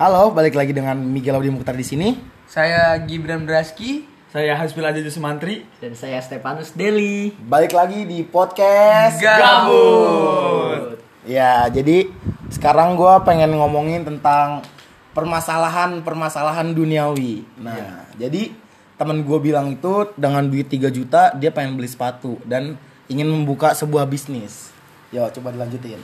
[0.00, 2.16] Halo, balik lagi dengan Miguel Audi Mukhtar di sini.
[2.48, 4.08] Saya Gibran Braski.
[4.32, 5.68] Saya Hasbil Aja Jusmantri.
[5.84, 7.28] Dan saya Stefanus Deli.
[7.36, 10.96] Balik lagi di podcast Gabut.
[11.28, 12.08] Ya, jadi
[12.48, 14.64] sekarang gue pengen ngomongin tentang
[15.12, 17.44] permasalahan-permasalahan duniawi.
[17.60, 18.48] Nah, jadi
[18.96, 22.80] temen gue bilang itu dengan duit 3 juta dia pengen beli sepatu dan
[23.12, 24.72] ingin membuka sebuah bisnis.
[25.12, 26.00] Yo, coba dilanjutin.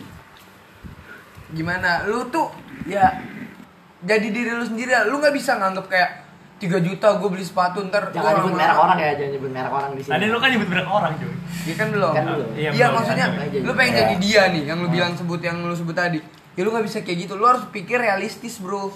[1.57, 2.05] Gimana?
[2.05, 2.53] Lu tuh
[2.85, 3.38] ya
[4.03, 4.95] jadi diri lu sendiri.
[5.09, 6.11] Lu nggak bisa nganggep kayak
[6.59, 9.91] 3 juta gue beli sepatu ntar Jangan nyebut merek orang ya, jangan nyebut merek orang
[9.95, 10.13] di sini.
[10.19, 11.35] Tadi lu kan nyebut merek orang, cuy.
[11.67, 12.13] Iya kan belum.
[12.15, 12.49] Kan belum.
[12.59, 13.99] Iya, Iya maksudnya aja lu pengen Ya.
[14.03, 16.19] jadi dia nih yang lu bilang sebut yang lu sebut tadi.
[16.59, 17.39] Ya lu nggak bisa kayak gitu.
[17.39, 18.91] Lu harus pikir realistis, Bro.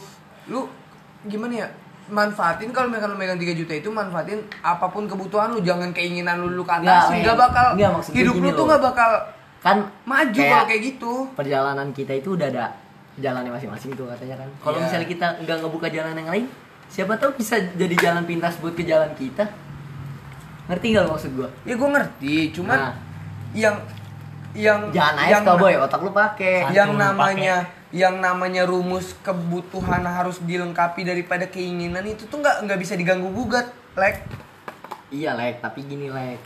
[0.50, 0.66] Lu
[1.22, 1.68] gimana ya?
[2.10, 6.42] Manfaatin kalau misalkan lu megang 3 juta itu manfaatin apa pun kebutuhan lu, jangan keinginan
[6.42, 7.66] lu lu ke Nggak, bakal
[8.10, 9.10] hidup lu tuh nggak bakal
[9.62, 11.12] Kan maju kayak kalau kayak gitu.
[11.38, 12.74] perjalanan kita itu udah ada
[13.22, 14.48] jalannya masing-masing tuh katanya kan.
[14.58, 14.84] Kalau Iya.
[14.90, 16.44] misalnya kita nggak ngebuka jalan yang lain,
[16.90, 19.46] siapa tahu bisa jadi jalan pintas buat ke jalan kita.
[20.66, 21.48] Ngerti nggak maksud gua?
[21.62, 22.94] Ya gue ngerti, cuman Nah.
[23.54, 23.76] yang
[24.52, 26.68] yang Jangan naik yang boy, otak lu pakai.
[26.76, 27.56] Yang namanya
[27.92, 33.68] yang namanya rumus kebutuhan harus dilengkapi daripada keinginan itu tuh nggak nggak bisa diganggu gugat,
[33.96, 34.24] lek.
[35.12, 36.40] Iya lek, tapi gini lek.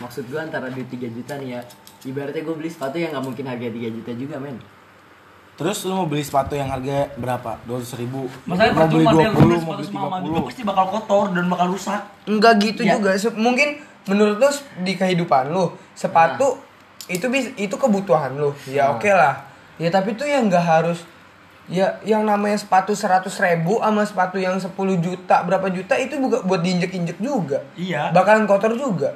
[0.00, 1.60] Maksud gua antara duit 3 juta nih ya.
[2.02, 4.58] Ibaratnya gue beli sepatu yang nggak mungkin harga 3 juta juga men.
[5.52, 7.60] Terus lu mau beli sepatu yang harga berapa?
[7.68, 8.24] 200 ribu?
[8.44, 10.48] Masalahnya mau beli percuma dia 20, beli mau sepatu beli semama juga 30.
[10.48, 12.00] pasti bakal kotor dan bakal rusak.
[12.24, 12.92] Enggak gitu Ya.
[12.96, 13.10] juga.
[13.36, 13.68] Mungkin
[14.02, 14.48] menurut lu
[14.80, 16.58] di kehidupan lu sepatu
[17.06, 18.50] itu bis itu kebutuhan lu.
[18.64, 18.96] Ya Nah.
[18.96, 19.34] oke lah.
[19.76, 21.04] Ya tapi tuh yang nggak harus
[21.64, 26.42] ya yang namanya sepatu 100 ribu sama sepatu yang 10 juta berapa juta itu buka
[26.42, 27.62] buat diinjek-injek juga.
[27.74, 28.10] Iya.
[28.10, 29.14] Bakalan kotor juga.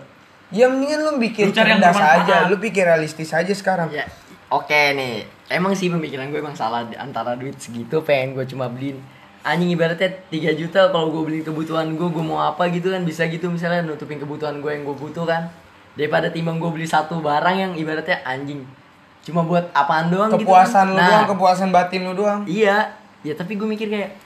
[0.48, 3.90] Ya mendingan lu bikin Lu cari yang cerdas aja, lu pikir realistis aja sekarang.
[3.90, 4.06] Ya,
[4.46, 5.26] oke nih.
[5.46, 8.98] Emang sih pemikiran gue emang salah antara duit segitu pengen gue cuma beliin
[9.46, 13.30] anjing ibaratnya 3 juta kalau gue beliin kebutuhan gue gue mau apa gitu kan bisa
[13.30, 15.46] gitu misalnya nutupin kebutuhan gue yang gue butuh kan
[15.94, 18.66] daripada timbang gue beli satu barang yang ibaratnya anjing
[19.22, 21.06] cuma buat apaan doang Kepuasan lu gitu kan.
[21.06, 22.42] Nah, doang, kepuasan batin lu doang.
[22.42, 22.90] iya
[23.22, 24.18] ya tapi gue mikir kayak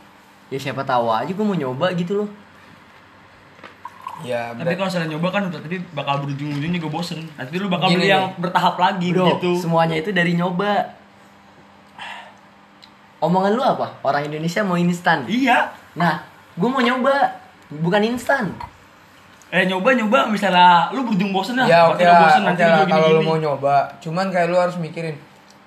[0.49, 2.29] ya siapa tahu aja gue mau nyoba gitu loh
[4.21, 7.25] Ya, Tapi kalau misalnya nyoba kan udah tapi bakal berujung-ujung juga bosen.
[7.41, 9.57] Nanti lu bakal Gini beli yang bertahap lagi bro gitu.
[9.57, 11.00] semuanya itu dari nyoba
[13.21, 15.69] omongan lu apa orang Indonesia mau instan Iya.
[15.93, 16.23] Nah,
[16.53, 17.37] gue mau nyoba,
[17.71, 18.55] bukan instan.
[19.49, 21.67] Eh nyoba nyoba misalnya lu berujung bosen lah.
[21.67, 23.99] ya oke lah, bosen oke nanti lah kalau lu mau nyoba.
[23.99, 25.19] Cuman kayak lu harus mikirin,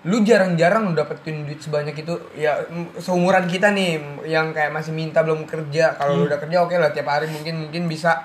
[0.03, 2.15] lu jarang-jarang lu dapetin duit sebanyak itu.
[2.33, 2.63] Ya
[2.97, 5.93] seumuran kita nih yang kayak masih minta belum kerja.
[5.93, 6.19] Kalau Hmm.
[6.19, 8.23] lu udah kerja oke lah tiap hari mungkin mungkin bisa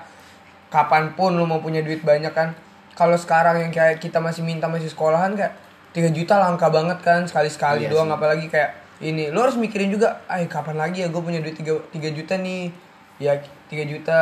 [0.67, 2.55] kapan pun lu mau punya duit banyak kan.
[2.93, 5.53] Kalau sekarang yang kayak kita masih minta masih sekolahan kayak
[5.91, 8.15] 3 juta langka banget kan sekali-sekali Iya doang sih.
[8.15, 11.91] apalagi kayak ini lu harus mikirin juga ay kapan lagi ya gue punya duit 3,
[11.91, 12.71] 3 juta nih
[13.17, 13.35] ya
[13.67, 14.17] 3 juta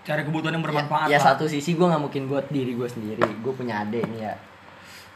[0.00, 1.26] Cari kebutuhan yang bermanfaat Ya, ya lah.
[1.30, 3.20] satu sisi gue nggak mungkin buat diri gue sendiri.
[3.36, 4.34] Gue punya adik nih ya.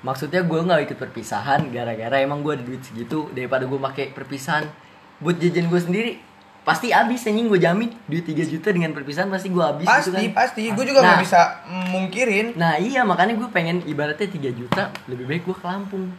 [0.00, 4.68] Maksudnya gue nggak ikut perpisahan gara-gara emang gue ada duit segitu daripada gue pakai perpisahan
[5.16, 6.12] buat jajan gue sendiri
[6.60, 10.16] pasti habis anjing gue jamin duit 3 juta dengan perpisahan pasti gue habis pasti gitu
[10.22, 10.32] kan.
[10.34, 11.22] pasti gue juga nggak Nah.
[11.22, 11.40] bisa
[11.88, 16.12] mungkirin Nah iya makanya gue pengen ibaratnya 3 juta lebih baik gue ke Lampung.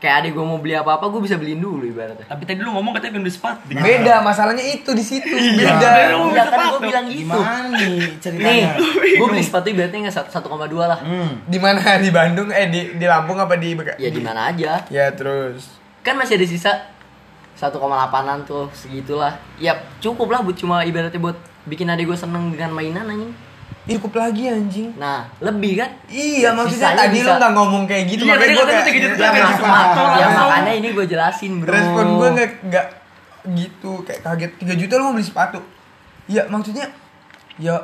[0.00, 2.24] Kayak adik gue mau beli apa-apa gue bisa beliin dulu ibaratnya.
[2.24, 3.60] Tapi tadi lu ngomong katanya pengen beli sepatu.
[3.68, 5.76] beda masalahnya itu di situ Iya.
[5.76, 5.88] beda
[6.32, 7.20] Iya kan gue bilang gitu.
[7.20, 8.70] Gimana nih Nih, ceritanya?
[9.12, 10.48] gue beli sepatu ibaratnya nggak satu- 1,2
[10.82, 10.98] lah.
[10.98, 11.44] Hmm.
[11.44, 14.88] di mana di Bandung eh di di Lampung apa di Beka- Ya di mana aja.
[14.88, 15.68] ya terus
[16.00, 16.72] Kan masih ada sisa
[17.54, 19.36] 1,8an tuh segitulah.
[19.56, 23.36] Ya cukup lah buat cuma ibaratnya buat bikin adik gue seneng dengan mainan anjing.
[23.90, 25.90] Ih, cukup lagi anjing Nah, lebih kan?
[26.06, 27.26] iya maksudnya Sisanya tadi bisa.
[27.26, 29.56] lu nggak ngomong kayak gitu Iya, tadi gua katanya kayak- 3 juta ya, pengen maaf,
[29.56, 29.90] sepatu maaf.
[29.90, 30.06] lah.
[30.12, 30.46] Ya langsung.
[30.46, 31.68] makanya ini gue jelasin, Bro.
[31.68, 32.86] respon gue nggak nggak
[33.50, 35.58] gitu kayak kaget 3 juta lu mau beli sepatu
[36.26, 36.86] ya maksudnya
[37.56, 37.74] ya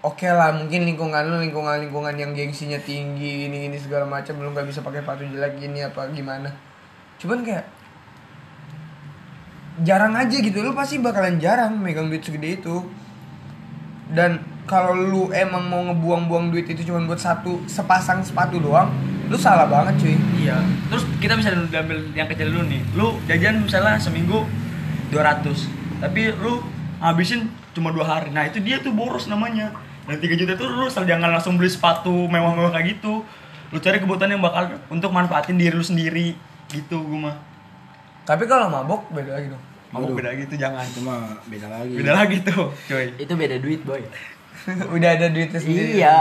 [0.00, 4.52] oke lah mungkin lingkungan lu lingkungan lingkungan yang gengsinya tinggi ini ini segala macam belum
[4.52, 6.52] nggak bisa pakai sepatu jelek gini apa gimana
[7.16, 7.64] cuman kayak
[9.78, 12.84] jarang aja gitu lu pasti bakalan jarang megang duit segede itu
[14.08, 18.90] dan kalau lu emang mau ngebuang-buang duit itu cuma buat satu sepasang sepatu doang
[19.26, 20.16] lu salah banget cuy
[20.46, 20.62] Iya.
[20.86, 22.82] Terus kita bisa ambil yang kecil dulu nih.
[22.94, 24.46] Lu jajan misalnya seminggu
[25.10, 25.66] 200.
[25.98, 26.62] Tapi lu
[27.02, 28.30] habisin cuma dua hari.
[28.30, 29.74] Nah, itu dia tuh boros namanya.
[30.06, 33.26] Dan 3 juta itu lu jangan langsung beli sepatu mewah-mewah kayak gitu.
[33.74, 36.38] Lu cari kebutuhan yang bakal untuk manfaatin diri lu sendiri
[36.70, 37.36] gitu gua mah.
[38.26, 39.62] tapi kalau mabok beda lagi dong
[39.94, 40.82] Mau beda gitu jangan.
[40.90, 41.14] Cuma
[41.46, 41.94] beda lagi.
[41.94, 43.14] Beda lagi tuh, coy.
[43.22, 44.02] Itu beda duit, boy.
[44.94, 46.16] udah ada duitnya sendiri iya.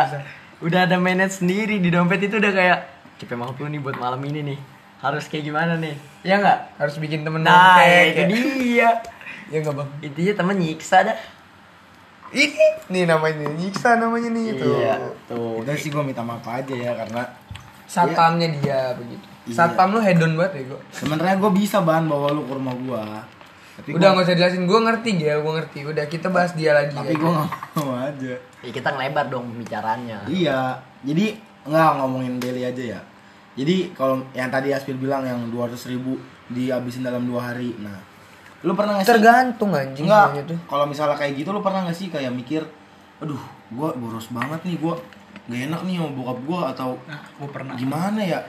[0.58, 2.80] Udah ada manage sendiri di dompet itu udah kayak
[3.16, 4.60] cepet mampu nih buat malam ini nih.
[4.98, 8.28] harus kayak gimana nih ya nggak Harus bikin temen nah ya itu ya.
[8.28, 8.90] dia
[9.54, 9.90] Ya enggak, Bang?
[10.00, 11.18] intinya temen nyiksa dah
[12.28, 14.66] Ini nih namanya nyiksa namanya nih itu.
[14.74, 17.22] iya tuh Udah sih gue minta maaf aja ya karena
[17.86, 19.22] Satpamnya dia begitu.
[19.46, 19.54] Iya.
[19.54, 20.82] Satpam lu hedon banget ya, gua.
[20.90, 23.04] sebenarnya gue bisa ban bawa lu ke rumah gue.
[23.76, 25.80] Tapi Udah gua, nggak usah jelasin, gua ngerti Gel, gua ngerti.
[25.84, 26.96] Udah kita bahas dia lagi.
[26.96, 27.20] tapi ya.
[27.20, 28.34] gue nggak mau aja.
[28.62, 30.60] ya, kita ngelebar dong pembicaranya Iya,
[31.04, 31.26] jadi
[31.62, 33.00] nggak ngomongin daily aja ya.
[33.54, 36.16] Jadi kalau yang tadi Aspir bilang yang 200 ribu
[36.48, 38.00] dihabisin dalam dua hari, nah,
[38.62, 39.12] lu pernah nggak sih?
[39.12, 40.60] tergantung anjing Enggak, tuh.
[40.66, 42.64] kalau misalnya kayak gitu lu pernah nggak sih kayak mikir,
[43.18, 43.40] aduh,
[43.70, 44.96] gua boros banget nih, gua
[45.46, 47.74] nggak enak nih sama bokap gua atau Nah, gue pernah.
[47.76, 48.40] gimana ya?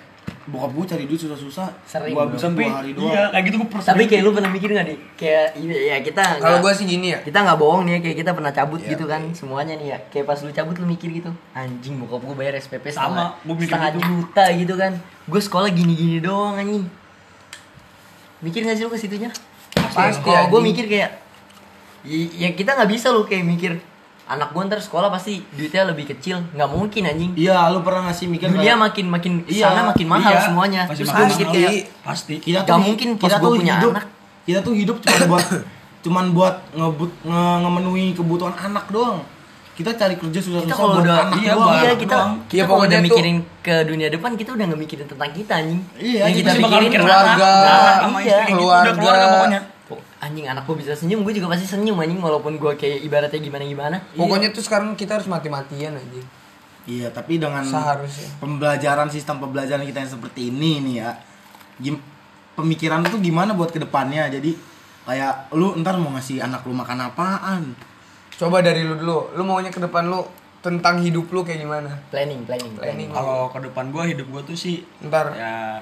[0.46, 3.10] Bokap gua cari duit susah-susah, Sering gua habisin dua hari doang.
[3.10, 3.82] iya kayak gitu gue pernah.
[3.84, 7.18] tapi kayak lu pernah mikir nggak nih kayak ya kita Kalau gua sih gini ya.
[7.20, 8.88] kita nggak bohong nih ya kayak kita pernah cabut Iya.
[8.88, 12.36] gitu kan semuanya nih ya kayak pas lu cabut lu mikir gitu anjing bokap gue
[12.36, 14.00] bayar SPP Sama, setengah, gua mikir setengah gitu.
[14.04, 14.92] juta gitu kan
[15.24, 16.86] gue sekolah gini-gini doang anjing
[18.38, 19.30] mikir gak sih lu ke situnya
[19.74, 20.62] Pasti, kalau gue anjing.
[20.64, 21.10] mikir kayak
[22.36, 23.72] ya kita nggak bisa lu kayak mikir
[24.26, 28.16] anak gue ntar sekolah pasti duitnya lebih kecil nggak mungkin anjing Iya, lu pernah nggak
[28.16, 31.18] sih mikir dunia kayak- makin makin Iya, sana makin mahal Iya, semuanya pasti terus mahal.
[31.18, 32.34] gue mikir kayak pasti.
[32.40, 34.04] kita Gak tuh mungkin pas kita gua tuh punya hidup anak.
[34.42, 35.46] kita tuh hidup cuma buat
[36.04, 39.18] cuman buat ngebut nge- ngemenuhi kebutuhan anak doang
[39.72, 42.32] kita cari kerja kita susah-susah kalau buat udah anak iya, doang iya kita doang.
[42.40, 45.30] kita Iya, kalau pokoknya udah tuh- mikirin ke dunia depan kita udah nggak mikirin tentang
[45.32, 48.42] kita anjing Iya, yang kita kita sih bakal pikirin mikirin keluarga, anak sama iya, istri
[48.48, 48.96] gitu, udah keluarga.
[48.96, 49.60] keluarga pokoknya.
[50.16, 53.62] Anjing anak gue bisa senyum gue juga pasti senyum anjing walaupun gue kayak ibaratnya gimana
[53.62, 56.24] gimana Pokoknya tuh sekarang kita harus mati-matian anjing.
[56.86, 58.30] iya tapi dengan Seharusnya.
[58.38, 61.10] pembelajaran sistem pembelajaran kita yang seperti ini nih ya
[61.78, 62.04] gim-
[62.54, 64.56] pemikiran tuh gimana buat ke depannya jadi
[65.02, 67.62] kayak lu ntar mau ngasih anak lu makan apaan
[68.32, 69.32] Coba dari lu dulu.
[69.32, 70.20] Lu maunya ke depan lu
[70.60, 71.88] tentang hidup lu kayak gimana?
[72.08, 73.10] planning planning planning Planning.
[73.10, 75.80] Kalau ke depan gue hidup gue tuh sih Ntar ya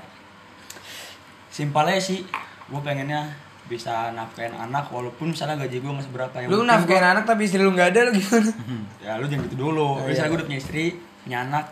[1.49, 2.23] simpelnya sih
[2.65, 3.31] gue pengennya
[3.65, 7.43] bisa nafkain anak walaupun misalnya gaji gue nggak seberapa yang lu nafkain gua- anak tapi
[7.43, 8.51] istri lu nggak ada lu gimana?
[8.99, 10.29] ya lu jangan gitu dulu Oh, misalnya iya.
[10.29, 10.85] gue udah punya istri
[11.23, 11.65] punya anak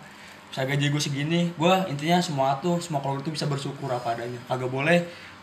[0.48, 4.40] misalnya gaji gue segini gue intinya semua tuh semua keluarga tuh bisa bersyukur apa adanya
[4.42, 4.98] kagak boleh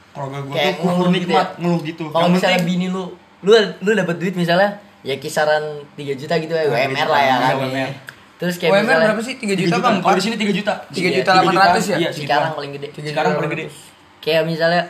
[0.10, 1.60] keluarga gue tuh kufur ngeluh gitu nikmat ya.
[1.60, 3.04] ngeluh gitu kalau misalnya penting- bini lu
[3.40, 4.70] lu lu dapat duit misalnya
[5.00, 5.64] ya kisaran
[5.94, 7.90] 3 juta gitu ya Nah, UMR lah ya kan UMR.
[8.36, 9.36] terus kayak UMR misalnya berapa sih?
[9.36, 10.00] 3 3 juta juta apa?
[10.02, 11.96] kalau di sini 3 juta 3 juta Iya, 800 ya?
[11.96, 13.66] iya sekarang paling gede Tiga sekarang juta paling gede
[14.20, 14.82] kayak misalnya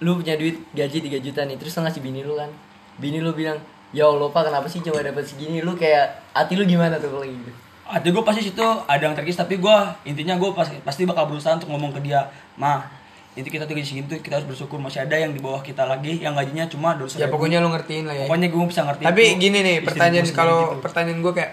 [0.00, 2.48] lu punya duit gaji 3 juta nih terus lu ngasih bini lu kan.
[2.96, 3.60] Bini lu bilang
[3.90, 5.60] ya Allah pak kenapa sih cuma dapat segini?
[5.60, 7.52] Lu kayak hati lu gimana tuh kalau gitu?
[7.84, 11.58] Hati gue pasti situ ada yang terkis tapi gue intinya gue pasti pasti bakal berusaha
[11.58, 12.22] untuk ngomong ke dia
[12.54, 12.86] mah
[13.34, 16.18] inti kita tuh gaji segitu kita harus bersyukur masih ada yang di bawah kita lagi
[16.18, 18.26] yang gajinya cuma dua Ya pokoknya lu ngertiin lah ya.
[18.26, 20.82] pokoknya gue bisa ngerti Tapi itu gini nih pertanyaan kalau gitu.
[20.82, 21.52] pertanyaan gue kayak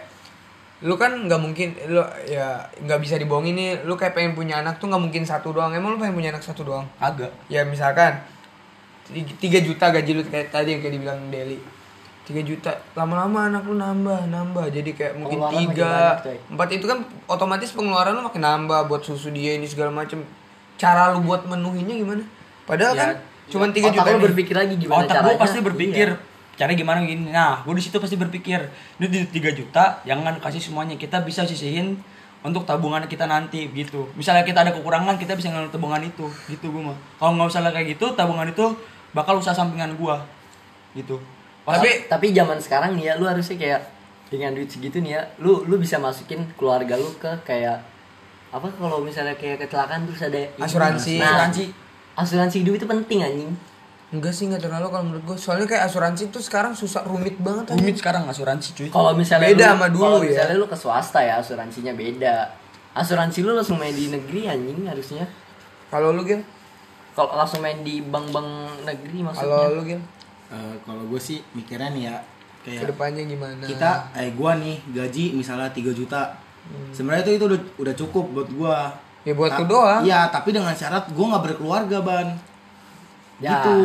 [0.86, 4.78] lu kan nggak mungkin lu ya nggak bisa dibohongin nih lu kayak pengen punya anak
[4.78, 6.86] tuh nggak mungkin satu doang emang lu pengen punya anak satu doang?
[7.02, 8.22] Agak ya misalkan
[9.14, 11.60] 3 juta gaji lu kayak tadi yang kayak dibilang Deli.
[12.28, 14.68] 3 juta lama-lama anak lu nambah nambah.
[14.68, 16.20] Jadi kayak mungkin tiga.
[16.52, 17.00] empat itu kan
[17.32, 20.20] otomatis pengeluaran lu makin nambah buat susu dia ini segala macem.
[20.76, 22.24] Cara lu buat menuhinya gimana?
[22.68, 23.10] Padahal Ya, kan
[23.48, 25.40] cuman 3 Otak juta lu berpikir lagi gimana otak caranya.
[25.40, 26.60] pasti berpikir Iya.
[26.60, 27.32] cara gimana gini?
[27.32, 28.60] Nah gue di situ pasti berpikir
[29.00, 31.00] ini di 3 juta jangan kasih semuanya.
[31.00, 31.96] Kita bisa sisihin
[32.44, 34.12] untuk tabungan kita nanti gitu.
[34.20, 36.98] Misalnya kita ada kekurangan kita bisa ngambil tabungan itu gitu gue mah.
[37.24, 38.66] Kalau nggak misalnya kayak gitu tabungan itu
[39.12, 40.16] bakal usaha sampingan gue
[40.96, 41.20] gitu
[41.62, 43.82] Pas- Tapi- tapi zaman sekarang nih ya lu harusnya kayak
[44.28, 47.84] dengan duit segitu nih ya lu lu bisa masukin keluarga lu ke kayak
[48.48, 50.40] apa kalau misalnya kayak kecelakaan terus ada.
[50.58, 51.20] Asuransi.
[51.20, 51.66] nah, Asuransi.
[52.16, 53.52] asuransi hidup itu penting anjing
[54.08, 57.68] enggak sih nggak terlalu kalau menurut gue soalnya kayak asuransi tuh sekarang susah rumit banget
[57.68, 57.84] anjing.
[57.84, 60.28] rumit sekarang asuransi cuy kalau misalnya Beda lu, sama dulu kalau ya.
[60.30, 62.36] misalnya lu ke swasta ya asuransinya beda
[62.94, 65.28] asuransi lu langsung main di negeri anjing harusnya
[65.88, 66.40] kalau lu Gil
[67.18, 68.46] kalau langsung main di bank-bank
[68.86, 69.58] negeri maksudnya?
[69.58, 69.98] Kalau lu Gil?
[70.48, 72.16] Eh, kalau gue sih mikirnya nih ya
[72.62, 73.64] kayak ke depannya gimana?
[73.64, 76.38] kita eh gua nih gaji misalnya 3 juta.
[76.92, 78.78] Sebenarnya itu itu udah, udah cukup buat gua.
[79.24, 80.02] Ya, buat Ta- lu doang.
[80.04, 82.28] iya tapi dengan syarat gua nggak berkeluarga ban.
[83.38, 83.58] Ya.
[83.58, 83.76] gitu.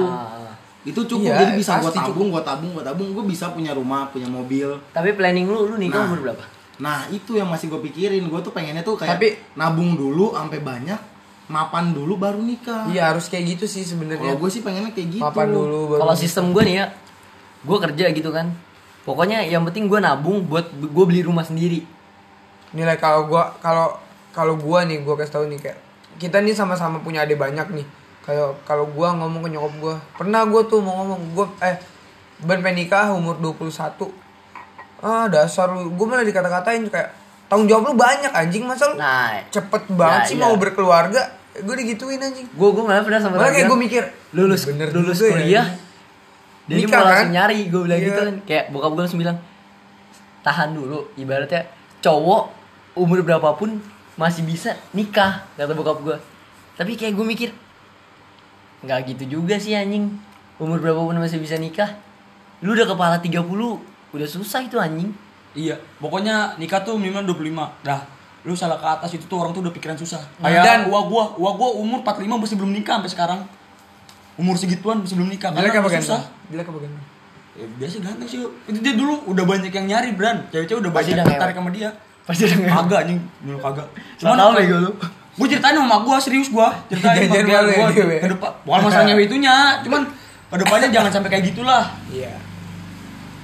[0.84, 3.08] Itu cukup Iya, jadi bisa pasti tabung gua tabung gua tabung.
[3.12, 4.76] Gua bisa punya rumah punya mobil.
[4.90, 6.08] Tapi planning lu lu nikah Nah.
[6.10, 6.44] umur berapa?
[6.78, 8.26] Nah itu yang masih gue pikirin.
[8.26, 10.98] Gua tuh pengennya tuh kayak Tapi- nabung dulu sampai banyak
[11.52, 12.88] mapan dulu baru nikah.
[12.88, 15.22] Iya harus kayak gitu sih kalau sebenarnya gue sih pengennya kayak gitu.
[15.22, 16.86] Mapan dulu baru Kalau sistem gue nih ya,
[17.62, 18.48] gue kerja gitu kan.
[19.04, 21.84] Pokoknya yang penting gue nabung buat gue beli rumah sendiri.
[22.72, 24.00] nilai kalau gua kalau
[24.32, 25.76] kalau gua nih gua kasih tahu nih kayak
[26.16, 27.84] kita nih sama-sama punya adik banyak nih.
[28.24, 31.76] Kayak kalau gua ngomong ke nyokap gua pernah gua tuh mau ngomong gua eh
[32.40, 34.08] ben nikah umur 21
[35.04, 35.92] ah dasar lu.
[35.92, 37.12] Gua malah dikata-katain kayak
[37.52, 38.64] tanggung jawab lu banyak anjing.
[38.64, 40.44] Masa lu Nah, cepet banget Ya, sih iya.
[40.48, 42.48] mau berkeluarga gue digituin anjing.
[42.48, 45.32] Gue gue malah pernah sama Malah kayak gue mikir lulus bener lulus juga ya.
[45.34, 45.66] kuliah
[46.62, 47.34] dia Nikah, mau langsung kan?
[47.34, 48.06] nyari gue bilang Iya.
[48.06, 48.36] gitu kan.
[48.44, 49.38] Kayak bokap gue langsung bilang
[50.40, 50.98] tahan dulu.
[51.14, 51.62] Ibaratnya
[51.98, 52.42] cowok
[52.94, 53.80] umur berapapun
[54.14, 56.16] masih bisa nikah kata bokap gue
[56.72, 57.50] tapi kayak gue mikir
[58.80, 60.08] nggak gitu juga sih anjing.
[60.56, 61.90] Umur berapapun masih bisa nikah.
[62.60, 63.42] Lu udah kepala 30
[64.12, 65.10] udah susah itu anjing.
[65.52, 67.82] Iya, pokoknya nikah tuh minimal 25.
[67.82, 68.00] Dah,
[68.42, 70.18] lu salah ke atas itu tuh orang tuh udah pikiran susah.
[70.36, 73.40] Kayak dan- gua gua, gua gua umur 45 masih belum nikah sampai sekarang.
[74.34, 76.22] Umur segituan masih belum nikah jelek karena apa udah ganteng susah.
[76.48, 77.04] jelek apa ganteng
[77.52, 78.40] Ya, biasa ganteng sih.
[78.64, 80.48] Itu dia dulu udah banyak yang nyari, Bran.
[80.48, 81.60] Cewek-cewek udah banyak udah tertarik ngewek.
[81.62, 81.90] sama dia.
[82.22, 83.86] pasti udah nggak Kagak anjing, dulu kagak.
[84.16, 84.92] Cuman tahu bego lu
[85.32, 88.20] Gue ceritain sama gua serius gua, ceritain sama ya, gua dia, ya.
[88.20, 88.50] ke depan.
[88.62, 90.02] Bukan masalah nyewe itunya, cuman
[90.48, 91.84] ke depannya jangan sampai kayak gitulah.
[92.08, 92.32] iya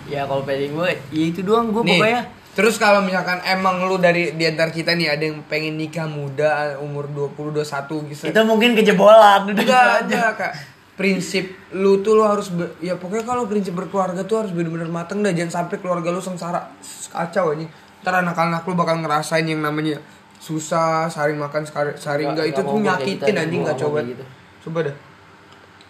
[0.06, 4.32] ya kalau pede gue ya itu doang gue pokoknya terus kalau misalkan emang lu dari
[4.32, 8.22] di antara kita nih ada yang pengen nikah muda umur 20 21 gitu.
[8.28, 9.46] Itu mungkin kejebolan.
[9.46, 10.52] Udah gitu enggak aja enggak kak.
[10.98, 15.22] Prinsip lu tuh lu harus be- ya pokoknya kalau prinsip berkeluarga tuh harus bener-bener mateng
[15.22, 15.30] dah.
[15.30, 16.74] Jangan sampai keluarga lu sengsara
[17.08, 17.66] kacau aja
[17.98, 19.98] ntar anak-anak lu bakal ngerasain yang namanya
[20.38, 23.98] susah saring makan saring Nggak- enggak itu tuh nyakitin gitu, anjing nggak nggak mau coba
[24.06, 24.24] gitu.
[24.66, 24.96] coba dah.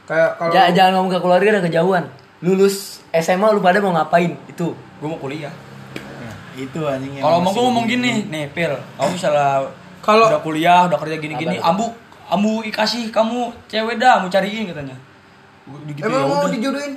[0.08, 2.04] Kayak kalau jangan, jangan ngomong ke keluarga udah kejauhan.
[2.40, 2.76] Lulus
[3.12, 4.40] SMA lu pada mau ngapain?
[4.48, 4.72] Itu.
[4.72, 5.52] Gue mau kuliah.
[6.60, 9.62] Itu anjing yang Kalau mau gue ngomong gini, nih Pil, kamu misalnya
[10.00, 11.86] Kalau- udah kuliah, udah kerja gini-gini, Apa ambu
[12.28, 14.96] ambu kasih kamu cewek dah, mau cariin katanya.
[15.64, 16.50] Gua Gitu, emang ya mau udah.
[16.50, 16.92] dijodohin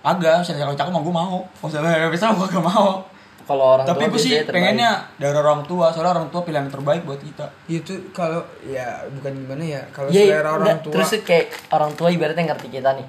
[0.00, 1.38] Agak, misalnya kalau cakep mah gue mau.
[1.60, 3.04] Misalnya bisa gue gak mau.
[3.42, 6.72] kalau orang Tapi tua gue sih pengennya dari orang tua, soalnya orang tua pilihan yang
[6.72, 7.50] terbaik buat kita.
[7.68, 12.08] itu kalau ya bukan gimana ya kalau Iya, selera orang tua terus kayak orang tua
[12.08, 13.02] ibaratnya ngerti kita nih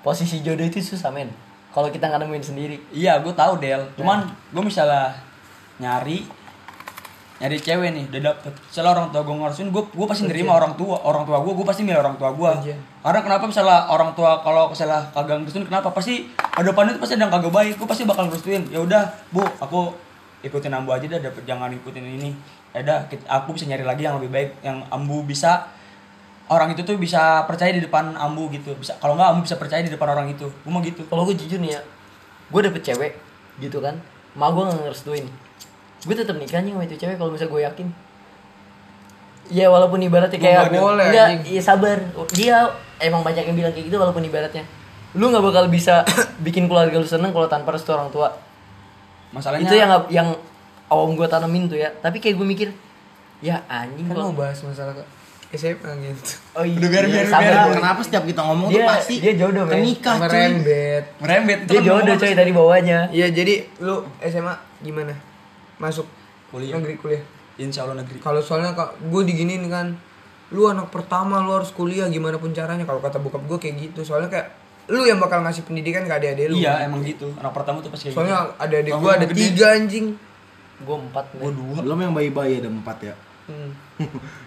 [0.00, 1.26] posisi jodoh itu susah men
[1.72, 2.76] kalau kita nggak nemuin sendiri.
[2.92, 3.82] Iya, gue tahu Del.
[3.96, 5.16] Cuman gue misalnya
[5.76, 6.22] nyari
[7.42, 8.54] nyari cewek nih udah dapet.
[8.54, 11.66] Misalnya orang tua gue ngerestuin gue gue pasti nerima orang tua orang tua gue gue
[11.66, 12.78] pasti milih orang tua gue Ujian.
[13.02, 15.90] karena kenapa misalnya orang tua kalau misalnya kagak ngerestuin kenapa?
[15.90, 18.70] Pasti pada depan itu pasti ada yang kagak baik gue pasti bakal ngerestuin.
[18.70, 19.02] Ya udah
[19.34, 19.90] bu aku
[20.46, 22.30] ikutin ambu aja dah dapet jangan ikutin ini.
[22.70, 25.66] Ya udah kit- aku bisa nyari lagi yang lebih baik yang ambu bisa
[26.50, 29.82] orang itu tuh bisa percaya di depan ambu gitu bisa kalau nggak ambu bisa percaya
[29.84, 31.80] di depan orang itu gue mau gitu kalau gue jujur nih ya
[32.50, 33.12] gue dapet cewek
[33.62, 34.00] gitu kan
[34.34, 35.26] ma gue nggak ngerestuin
[36.02, 37.88] gue tetap nikah nih sama itu cewek kalau misalnya gue yakin
[39.50, 41.42] Ya walaupun ibaratnya kayak nggak boleh, enggak, anjing.
[41.50, 41.98] iya sabar.
[42.32, 42.72] Dia
[43.02, 44.64] emang banyak yang bilang kayak gitu walaupun ibaratnya
[45.12, 46.06] lu nggak bakal bisa
[46.46, 48.32] bikin keluarga lu seneng kalau tanpa restu orang tua.
[49.34, 50.28] masalahnya Itu yang yang
[50.88, 51.92] awam gue tanamin tuh ya.
[52.00, 52.68] Tapi kayak gue mikir
[53.42, 54.94] ya anjing kan mau bahas masalah
[55.52, 57.74] SMA gitu Oh iya, Udah, biar- biar- biar-.
[57.74, 59.74] Kenapa setiap kita ngomong Dia- tuh pasti dia jodoh, men.
[59.78, 60.36] Menikah sama cuy.
[60.38, 62.98] rembet merembet itu Dia kan jodoh coy tadi bawahnya.
[63.10, 65.14] iya jadi lu SMA gimana
[65.76, 66.06] masuk
[66.48, 66.74] Kuliah.
[66.74, 67.22] negeri kuliah
[67.54, 69.92] insya Allah negeri kalau soalnya kak gue diginiin kan
[70.48, 74.00] lu anak pertama lu harus kuliah gimana pun caranya kalau kata bokap gue kayak gitu
[74.02, 74.48] soalnya kayak
[74.86, 78.08] lu yang bakal ngasih pendidikan ke adik-adik lu iya emang gitu anak pertama tuh pasti
[78.08, 78.52] kayak soalnya gitu.
[78.58, 80.06] ada adik gue ada tiga anjing
[80.78, 81.54] Gue empat gua men.
[81.54, 83.14] dua Belum yang bayi-bayi ada empat ya.
[83.52, 83.70] Hmm.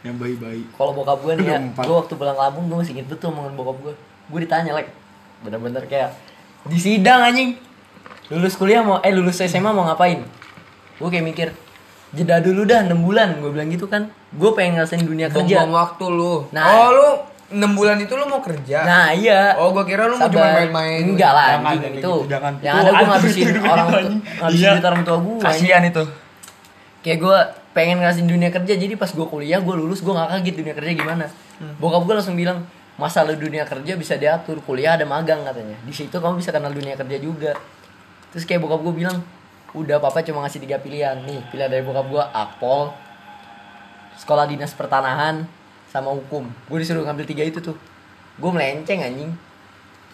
[0.05, 0.65] yang bayi-bayi.
[0.73, 3.77] Kalau bokap gue nih ya, gue waktu pulang kampung gue masih inget betul omongan bokap
[3.81, 3.93] gue.
[4.25, 4.89] Gue ditanya like,
[5.41, 6.17] bener-bener kayak
[6.65, 7.55] di sidang anjing.
[8.27, 10.25] Lulus kuliah mau, eh lulus SMA mau ngapain?
[10.97, 11.47] Gue kayak mikir,
[12.09, 13.37] jeda dulu dah 6 bulan.
[13.37, 14.09] Gue bilang gitu kan.
[14.33, 15.61] Gue pengen ngerasain dunia kerja.
[15.61, 16.65] Buang-buang waktu lu Nah.
[16.65, 17.07] oh lu
[17.45, 19.53] enam bulan itu lu mau kerja Nah iya.
[19.61, 22.01] oh gue kira lu mau cuma main-main Enggak lah Jangan, anjing itu.
[22.01, 22.53] gitu, jangan.
[22.57, 24.69] Yang ada gue ngabisin orang ngabisin Iya.
[24.73, 25.37] duit orang tua gue.
[25.45, 26.03] kasihan itu
[27.05, 27.37] kayak gue
[27.75, 30.91] pengen ngerasain dunia kerja jadi pas gue kuliah gue lulus gue gak kaget dunia kerja
[30.95, 31.25] gimana.
[31.75, 32.63] Bokap gue langsung bilang
[32.95, 34.63] masalah dunia kerja bisa diatur?
[34.63, 35.75] Kuliah ada magang katanya.
[35.83, 37.51] Di situ kamu bisa kenal dunia kerja juga.
[38.31, 39.19] Terus kayak bokap gue bilang
[39.75, 41.19] udah papa cuma ngasih tiga pilihan.
[41.27, 42.95] Nih pilihan dari bokap gue akpol
[44.15, 45.43] sekolah dinas pertanahan
[45.91, 46.47] sama hukum.
[46.71, 47.75] Gue disuruh ngambil tiga itu tuh.
[48.39, 49.35] Gue melenceng anjing.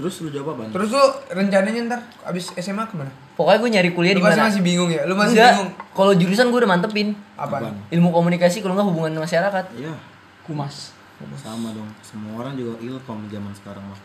[0.02, 0.74] Terus lu jawab apa?
[0.74, 4.46] terus lu rencananya ntar abis SMA ke mana pokoknya gue nyari kuliah di mana.
[4.46, 5.02] masih bingung ya?
[5.10, 5.70] Lu masih Enggak, bingung?
[5.98, 7.08] kalau jurusan gue udah mantepin.
[7.34, 9.66] Apa ilmu komunikasi kalau nggak hubungan masyarakat.
[9.74, 9.98] Iya,
[10.46, 10.94] kumas.
[11.38, 11.90] Sama dong.
[12.02, 14.00] Semua orang juga ilkom zaman sekarang lah.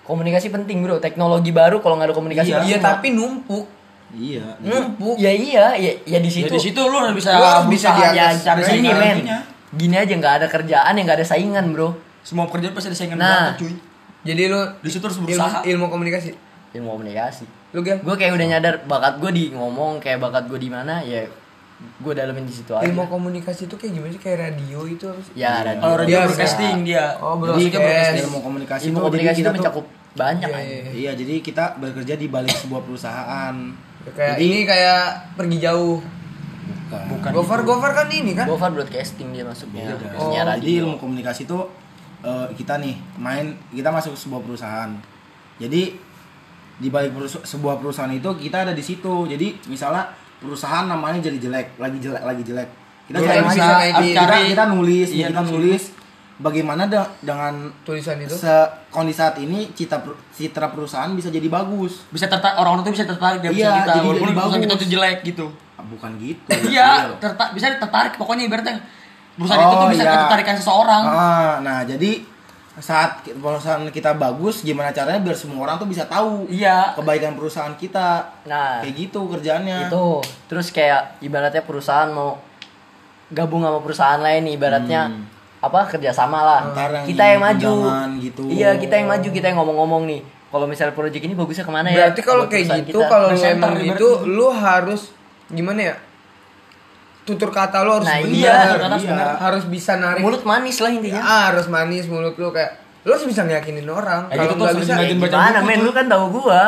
[0.00, 0.98] komunikasi penting bro.
[0.98, 2.58] Teknologi baru kalau nggak ada komunikasi iya.
[2.58, 2.82] percuma.
[2.82, 3.64] tapi numpuk.
[4.10, 4.58] Iya.
[4.58, 5.14] numpuk.
[5.22, 5.66] Ya iya.
[5.78, 8.42] Ya, ya di ya situ di situ lu harus bisa Lu harus bisa ya atas
[8.42, 9.18] cari saingan men.
[9.70, 11.94] gini aja nggak ada kerjaan yang nggak ada saingan bro.
[12.26, 13.54] Semua pekerjaan pasti ada saingan Nah.
[13.54, 13.74] berat, cuy?
[14.26, 15.58] Jadi lu di situ harus ilmu, berusaha.
[15.62, 16.30] ilmu komunikasi?
[16.74, 20.58] Ilmu komunikasi lu gel gue kayak udah nyadar bakat gue di ngomong kayak bakat gue
[20.58, 21.22] di mana ya
[21.80, 25.20] gue dalemin di situ aja ilmu komunikasi itu kayak gimana sih kayak radio itu apa
[25.22, 26.26] sih ya radio kalau radio Biasa.
[26.28, 27.72] broadcasting dia Oh, Jadi broadcast.
[27.72, 30.90] broadcasting, ilmu komunikasi ilmu komunikasi itu mencakup banyak Iya, kan iya.
[30.90, 33.54] Iya, jadi kita bekerja di balik sebuah perusahaan.
[34.02, 35.02] kayak Jadi- ini kayak
[35.36, 36.00] pergi jauh
[36.90, 37.04] Bukan.
[37.08, 37.68] bukan Gofar itu.
[37.68, 39.86] Gofar kan ini kan Gofar broadcasting dia masuknya.
[39.86, 40.72] Iya, Oh, Jadi radio.
[40.82, 41.58] ilmu komunikasi itu
[42.20, 44.90] eh, kita nih main kita masuk sebuah perusahaan.
[45.56, 45.94] Jadi
[46.80, 49.24] di balik perus- sebuah perusahaan itu kita ada di situ.
[49.24, 52.68] Jadi misalnya perusahaan namanya jadi jelek, lagi jelek, lagi jelek.
[53.04, 53.64] Kita cari bisa
[54.00, 55.84] kita, kita, nulis, iya, kita nulis.
[56.38, 57.52] bagaimana de- dengan
[57.84, 58.48] tulisan itu se
[58.88, 62.08] kondisi saat ini cita per- citra perusahaan bisa jadi bagus.
[62.08, 64.80] bisa tertarik orang-orang tuh bisa tertarik dari Iya, kita jadi- walaupun jadi perusahaan kita bagus.
[64.80, 65.46] tuh jelek gitu
[65.76, 66.48] Ah, Bukan gitu.
[66.66, 67.20] iya Real.
[67.20, 68.72] tertarik bisa tertarik pokoknya ibaratnya
[69.34, 70.12] perusahaan itu tuh Oh, bisa iya.
[70.14, 72.10] ketertarikan seseorang Ah, nah jadi
[72.80, 76.96] saat perusahaan kita bagus, gimana caranya biar semua orang tuh bisa tahu iya.
[76.96, 78.40] kebaikan perusahaan kita.
[78.48, 79.92] Nah, Kayak gitu kerjaannya.
[79.92, 80.06] itu.
[80.48, 82.40] Terus kayak ibaratnya perusahaan mau
[83.30, 85.00] gabung sama perusahaan lain nih, ibaratnya
[85.60, 86.60] apa kerjasama lah.
[86.72, 87.72] Ntar yang kita yang maju.
[88.18, 88.42] gitu.
[88.48, 90.22] iya kita yang maju kita yang ngomong-ngomong nih.
[90.50, 92.10] Kalau misalnya proyek ini bagusnya ke mana ya?
[92.10, 95.14] Berarti kalau kayak gitu kalau emang itu lu harus
[95.46, 95.96] gimana ya
[97.30, 99.10] tutur kata lu harus Nah, benar iya, kata iya.
[99.14, 99.34] benar.
[99.38, 100.22] harus bisa narik.
[100.26, 101.22] Mulut manis lah intinya.
[101.22, 102.70] Ah, harus manis mulut lu kayak
[103.06, 104.26] lu harus bisa ngeyakinin orang.
[104.28, 105.80] Kayak kalau gitu tuh nggak sering bisa baca gimana buku men?
[105.80, 106.62] lu kan tahu gua.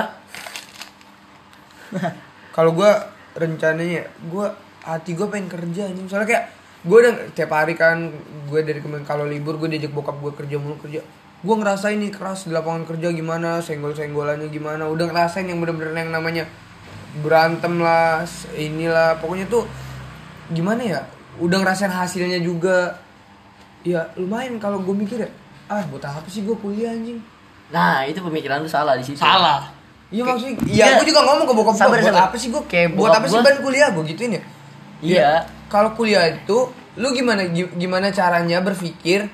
[2.57, 2.91] Kalau gua
[3.37, 4.47] rencananya gua
[4.85, 6.45] hati gua pengen kerja nih misalnya kayak
[6.85, 8.13] gua udah tiap hari kan
[8.53, 11.01] gue dari kemarin kalau libur gue diajak bokap gue kerja mulu kerja.
[11.41, 14.85] Gue ngerasain nih keras di lapangan kerja gimana senggol senggolannya gimana.
[14.93, 16.45] Udah ngerasain yang bener-bener yang namanya
[17.25, 19.17] berantem lah inilah.
[19.25, 19.65] Pokoknya tuh
[20.53, 21.01] gimana ya
[21.37, 22.97] udah ngerasain hasilnya juga
[23.83, 25.31] ya lumayan kalau gue mikir ya
[25.67, 27.19] ah buat apa sih gue kuliah anjing
[27.69, 29.69] nah itu pemikiran lu salah di situ salah
[30.09, 30.85] Iya maksudnya, Iya.
[30.85, 32.29] iya gue juga ngomong ke bokap gue, buat sabar.
[32.29, 34.43] apa sih gue, Kayak buat apa sih ban kuliah gue gituin ya?
[35.01, 35.31] iya
[35.67, 39.25] Kalau kuliah itu, lu gimana gi- gimana caranya berpikir?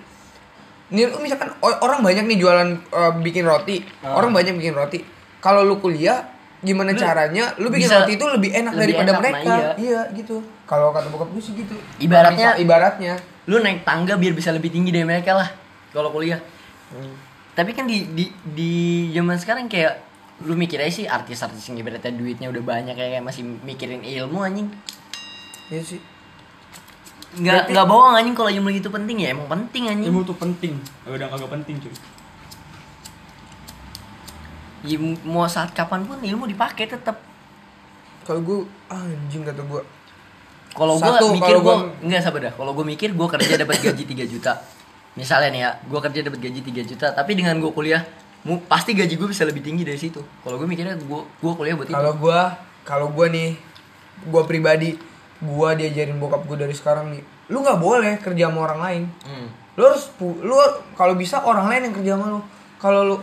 [0.88, 4.14] Nih lu misalkan orang banyak nih jualan eh, bikin roti, Ah.
[4.14, 5.02] orang banyak bikin roti.
[5.36, 6.22] Kalau lu kuliah,
[6.60, 7.54] gimana caranya?
[7.56, 9.48] Lu bikin bisa roti itu lebih enak lebih daripada enak, mereka.
[9.48, 10.00] nah iya.
[10.12, 10.36] gitu.
[10.64, 11.74] Kalau kata bokap gue sih gitu.
[11.98, 13.14] Ibaratnya- Misal- ibaratnya.
[13.44, 15.48] lu naik tangga biar bisa lebih tinggi dari mereka lah
[15.88, 16.36] kalau kuliah
[17.50, 18.72] tapi kan di di di
[19.10, 20.04] zaman sekarang kayak
[20.38, 24.68] lu mikir aja sih artis-artis yang ibaratnya duitnya udah banyak kayak masih mikirin ilmu anjing
[25.66, 26.00] Iya sih.
[27.30, 30.76] nggak nggak bohong anjing kalau ilmu itu penting ya emang penting anjing ilmu tuh penting
[31.04, 31.92] udah kagak penting cuy
[34.88, 37.20] Ya, mau saat kapan pun ilmu dipakai tetap
[38.22, 39.82] Kalau gue anjing kata gue.
[40.70, 44.24] kalau Satu, mikir gua- enggak sabar dah kalau gua mikir gua kerja dapat gaji 3
[44.24, 44.52] juta
[45.12, 48.04] misalnya nih ya gua kerja dapat gaji 3 juta tapi dengan gua kuliah
[48.40, 51.74] mu, pasti gaji gua bisa lebih tinggi dari situ kalau gua mikirnya gua gua kuliah
[51.74, 53.58] buat Kalau gua, kalau gua nih,
[54.24, 54.94] gua pribadi,
[55.40, 57.22] gua diajarin bokap gua dari sekarang nih.
[57.48, 59.02] Lu nggak boleh kerja sama orang lain.
[59.24, 59.48] Hmm.
[59.74, 60.54] Lu harus lu
[60.94, 62.40] kalau bisa orang lain yang kerja sama lu.
[62.76, 63.16] Kalau lu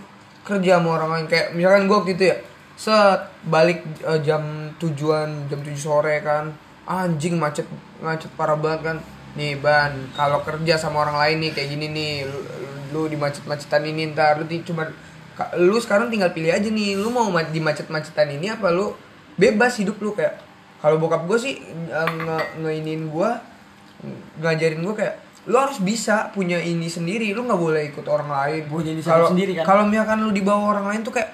[0.45, 2.38] kerja sama orang lain kayak misalkan gua waktu itu ya,
[2.77, 6.53] set balik eh, jam tujuan jam 7 sore kan.
[6.86, 7.65] Anjing macet
[7.99, 8.97] macet parah banget kan.
[9.36, 12.39] Nih ban, kalau kerja sama orang lain nih kayak gini nih, lu,
[12.93, 14.88] lu di macet-macetan ini ntar lu cuma
[15.60, 18.95] lu sekarang tinggal pilih aja nih, lu mau ma- di macet-macetan ini apa lu
[19.36, 20.39] bebas hidup lu kayak
[20.79, 21.60] kalau bokap gue sih
[21.91, 23.29] eh, nge ngeinin gue
[24.39, 27.29] ngajarin gue kayak lu harus bisa punya ini sendiri.
[27.38, 28.62] Lu nggak boleh ikut orang lain.
[28.65, 29.63] Punya inisiatif kalau sendiri kan?
[29.65, 31.29] kalau misalkan lu di bawah orang lain tuh kayak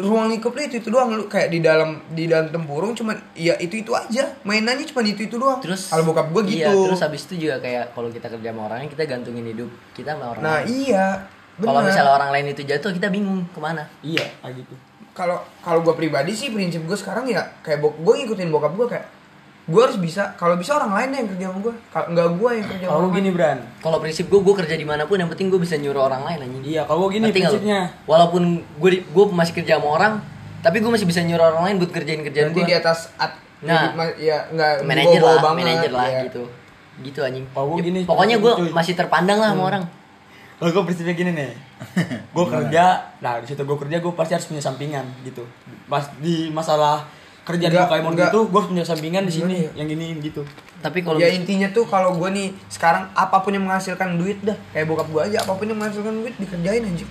[0.00, 1.12] ruang lingkup lu itu itu doang.
[1.12, 4.32] Lu kayak di dalam di dalam tempurung cuman ya itu itu aja.
[4.48, 5.60] Mainannya cuma itu itu doang.
[5.60, 6.64] Terus kalau bokap gue gitu.
[6.64, 9.70] iya, terus habis itu juga kayak kalau kita kerja sama orang lain kita gantungin hidup
[9.92, 10.68] kita sama orang nah lain.
[10.72, 11.06] iya.
[11.54, 13.84] Kalau misalnya orang lain itu jatuh kita bingung ke mana.
[14.00, 14.74] Iya kayak gitu.
[15.14, 18.86] Kalau kalau gue pribadi sih prinsip gue sekarang ya kayak bok gue ngikutin bokap gue
[18.88, 19.06] kayak
[19.64, 22.50] gue harus bisa kalau bisa orang lain deh yang kerja sama gue kalau nggak gue
[22.52, 23.58] yang kerja sama kalau gini Bran.
[23.80, 26.38] Kalau prinsip gue gue kerja di mana pun yang penting gue bisa nyuruh orang lain
[26.42, 26.64] anjing.
[26.66, 27.44] Iya kalau gini Ngerti lu?
[27.48, 27.80] prinsipnya.
[28.04, 30.12] Walaupun gue gue masih kerja sama orang
[30.60, 33.40] tapi gue masih bisa nyuruh orang lain buat kerjain kerjaan Nanti gue di atas at,
[33.60, 33.96] Nah.
[34.14, 36.20] ya nggak manajer lah banget, manajer lah ya.
[36.28, 36.42] gitu.
[37.00, 37.44] Gitu anjing.
[37.48, 39.56] Kalau Ya, gini, pokoknya gue masih terpandang lah Hmm.
[39.56, 39.84] sama orang.
[40.54, 41.52] Kalau gue prinsipnya gini nih.
[42.30, 42.84] Gue kerja
[43.18, 45.44] nah di situ gue kerja gue pasti harus punya sampingan gitu.
[45.84, 47.08] Pas di masalah
[47.44, 48.32] kayak mau enggak.
[48.32, 49.70] gitu gue harus punya sampingan di sini Gimana ya?
[49.84, 50.42] yang gini gitu.
[50.80, 54.56] Tapi kalau ya intinya tuh kalau gue nih sekarang apa pun yang menghasilkan duit dah
[54.72, 57.10] kayak bokap gue aja apa pun yang menghasilkan duit dikerjain anjing.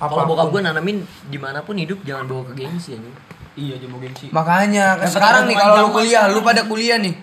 [0.00, 3.16] Kalau bokap gue nanamin di mana pun hidup jangan bawa ke gengsi anjing.
[3.60, 4.26] Iya aja mau gengsi.
[4.32, 7.14] Makanya Yang sekarang nih kalau lu kuliah lu pada kuliah nih.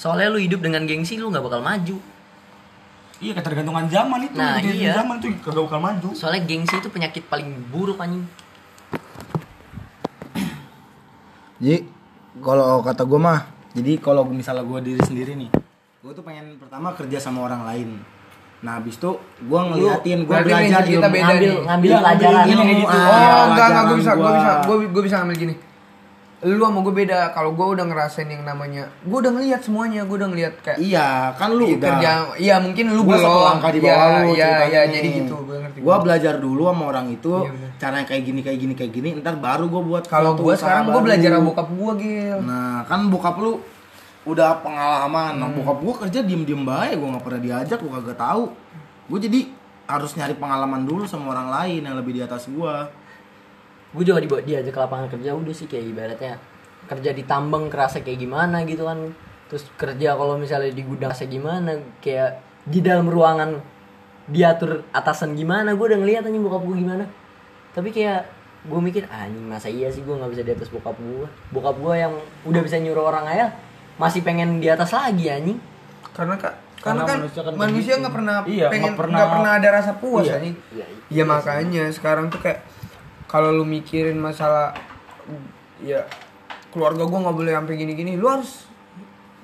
[0.00, 1.96] Soalnya lu hidup dengan gengsi lu nggak bakal maju.
[3.18, 4.94] Iya ketergantungan zaman itu Nah, iya.
[4.94, 6.08] zaman tuh kagak bakal maju.
[6.16, 8.24] Soalnya gengsi itu penyakit paling buruk anjing
[11.58, 11.76] Jadi
[12.38, 13.40] kalau kata gue mah,
[13.74, 15.50] jadi kalau misalnya gue diri sendiri nih,
[16.02, 17.88] gue tuh pengen pertama kerja sama orang lain.
[18.58, 21.58] Nah habis itu gue ngeliatin, gue belajar kita beda ngambil nih.
[21.66, 22.86] ngambil Iya, pelajaran ngambil ilmu gitu.
[22.86, 25.54] ah, oh enggak enggak gue bisa gue bisa gue bisa ngambil gini
[26.38, 30.16] lu sama gue beda kalau gue udah ngerasain yang namanya gue udah ngeliat semuanya gue
[30.16, 31.98] udah ngeliat kayak Iya, kan lu udah.
[31.98, 35.34] kerja iya mungkin lu Gua belum langkah di Iya, bawah lu iya iya jadi gitu
[35.34, 37.70] gue ngerti Gua belajar dulu sama orang itu Iya, bener.
[37.74, 41.02] cara kayak gini kayak gini kayak gini, ntar baru gua buat kalau gue sekarang gue
[41.02, 43.52] belajar sama bokap gue gil Nah, kan bokap lu
[44.24, 45.32] udah pengalaman.
[45.32, 45.40] Hmm.
[45.40, 48.44] Nah, bokap gua kerja diem-diem baik, gua nggak pernah diajak, gua kagak tahu.
[49.08, 49.40] Gua jadi
[49.88, 52.86] harus nyari pengalaman dulu sama orang lain yang lebih di atas gua.
[53.88, 56.34] Gue juga dibawa diajak ke lapangan kerja udah sih kayak ibaratnya
[56.84, 59.12] kerja di tambang kerasa kayak gimana gitu kan.
[59.48, 62.30] Terus kerja kalau misalnya di gudang kerasa gimana kayak
[62.64, 63.56] di dalam ruangan
[64.26, 67.04] diatur atasan gimana gue udah ngeliat anjing bokap gue gimana.
[67.72, 68.28] Tapi kayak
[68.68, 71.94] gue mikir anjing masa iya sih gue nggak bisa di atas bokap gue bokap gue
[71.96, 72.12] yang
[72.44, 73.48] udah bisa nyuruh orang ayah
[73.96, 75.56] masih pengen di atas lagi anjing.
[76.12, 79.52] Karena kak Karena karena, kan manusia kan manusia nggak pernah Iya, pengen nggak pernah- pernah
[79.58, 80.34] ada rasa puas Iya.
[80.38, 80.56] anjing.
[80.70, 82.62] Iya, ya makanya sekarang tuh kayak
[83.28, 84.74] kalau lu mikirin masalah
[85.84, 86.02] ya
[86.72, 88.66] keluarga gua nggak boleh sampai gini-gini lu harus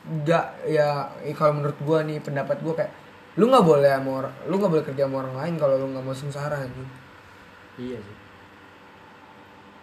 [0.04, 2.92] nggak ya eh, kalau menurut gua nih pendapat gua kayak
[3.34, 6.04] lu nggak boleh sama orang lu nggak boleh kerja sama orang lain kalau lu nggak
[6.06, 6.88] mau sengsara anjing.
[7.74, 8.16] Iya sih.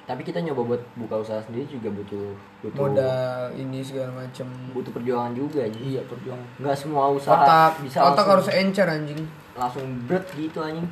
[0.08, 4.48] Tapi kita nyoba buat buka usaha sendiri juga butuh butuh modal ini segala macem.
[4.72, 5.84] Butuh perjuangan juga anjing.
[5.84, 6.48] Iya, perjuangan.
[6.64, 9.24] nggak semua usaha otak bisa otak harus encer anjing.
[9.52, 10.88] langsung berat gitu anjing.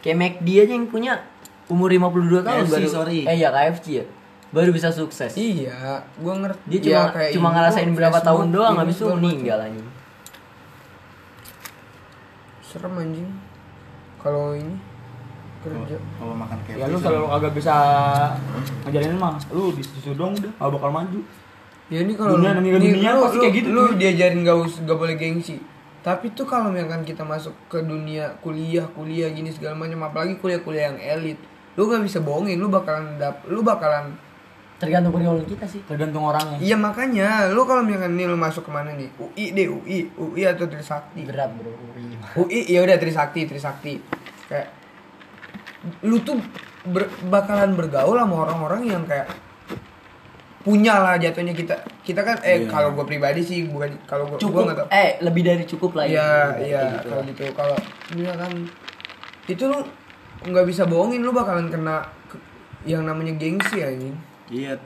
[0.00, 1.12] Kayak McD aja yang punya
[1.66, 3.18] umur 52 tahun KFC, baru sorry.
[3.24, 4.04] eh ya KFC ya.
[4.50, 5.34] Baru bisa sukses.
[5.34, 6.62] Iya gua ngerti.
[6.68, 9.58] Dia Ya, cuma kayak cuma ini, ngerasain gua berapa Facebook, tahun doang habis itu meninggal
[9.60, 9.88] anjing.
[12.62, 13.30] Serem anjing.
[14.18, 14.74] Kalau ini
[15.60, 15.96] kerja.
[16.18, 17.74] Kalau makan kayak Ya lu kalau agak bisa
[18.84, 21.20] ngejalanin mah, lu di situ dong udah, gak bakal maju.
[21.88, 23.96] Ya ini kalau Dunia nih, dunia lu, pasti lu, kayak gitu, Lu cuy.
[24.00, 25.56] diajarin gak, us, gak boleh gengsi.
[26.00, 30.92] Tapi tuh kalau misalkan kita masuk ke dunia kuliah, kuliah gini segala macam apalagi kuliah-kuliah
[30.92, 31.40] yang elit,
[31.74, 34.14] lu gak bisa bohongin, lu bakalan dap, lu bakalan
[34.74, 36.58] tergantung pergaulan kita sih Tergantung orangnya.
[36.58, 39.06] Iya makanya, lu kalau misalkan nih lu masuk ke mana nih?
[39.16, 41.24] UI deh, UI, UI atau Trisakti.
[41.24, 41.70] berat bro
[42.36, 43.98] UI ya udah Trisakti, Trisakti.
[44.46, 44.68] Kayak
[46.00, 46.36] lu tuh
[46.84, 49.28] ber- bakalan bergaul sama orang-orang yang kayak
[50.60, 52.72] punya lah jatuhnya kita kita kan eh Iya.
[52.72, 56.08] kalau gue pribadi sih bukan kalau gue cukup nggak tau eh lebih dari cukup lah
[56.08, 57.42] Iya, Kayak iya, gitu kalau gitu.
[57.52, 57.76] Kalau
[58.16, 58.52] iya kan
[59.44, 59.78] itu lu
[60.44, 62.40] nggak bisa bohongin lu bakalan kena ke-
[62.84, 64.14] yang namanya gengsi anjing.
[64.46, 64.76] Iya.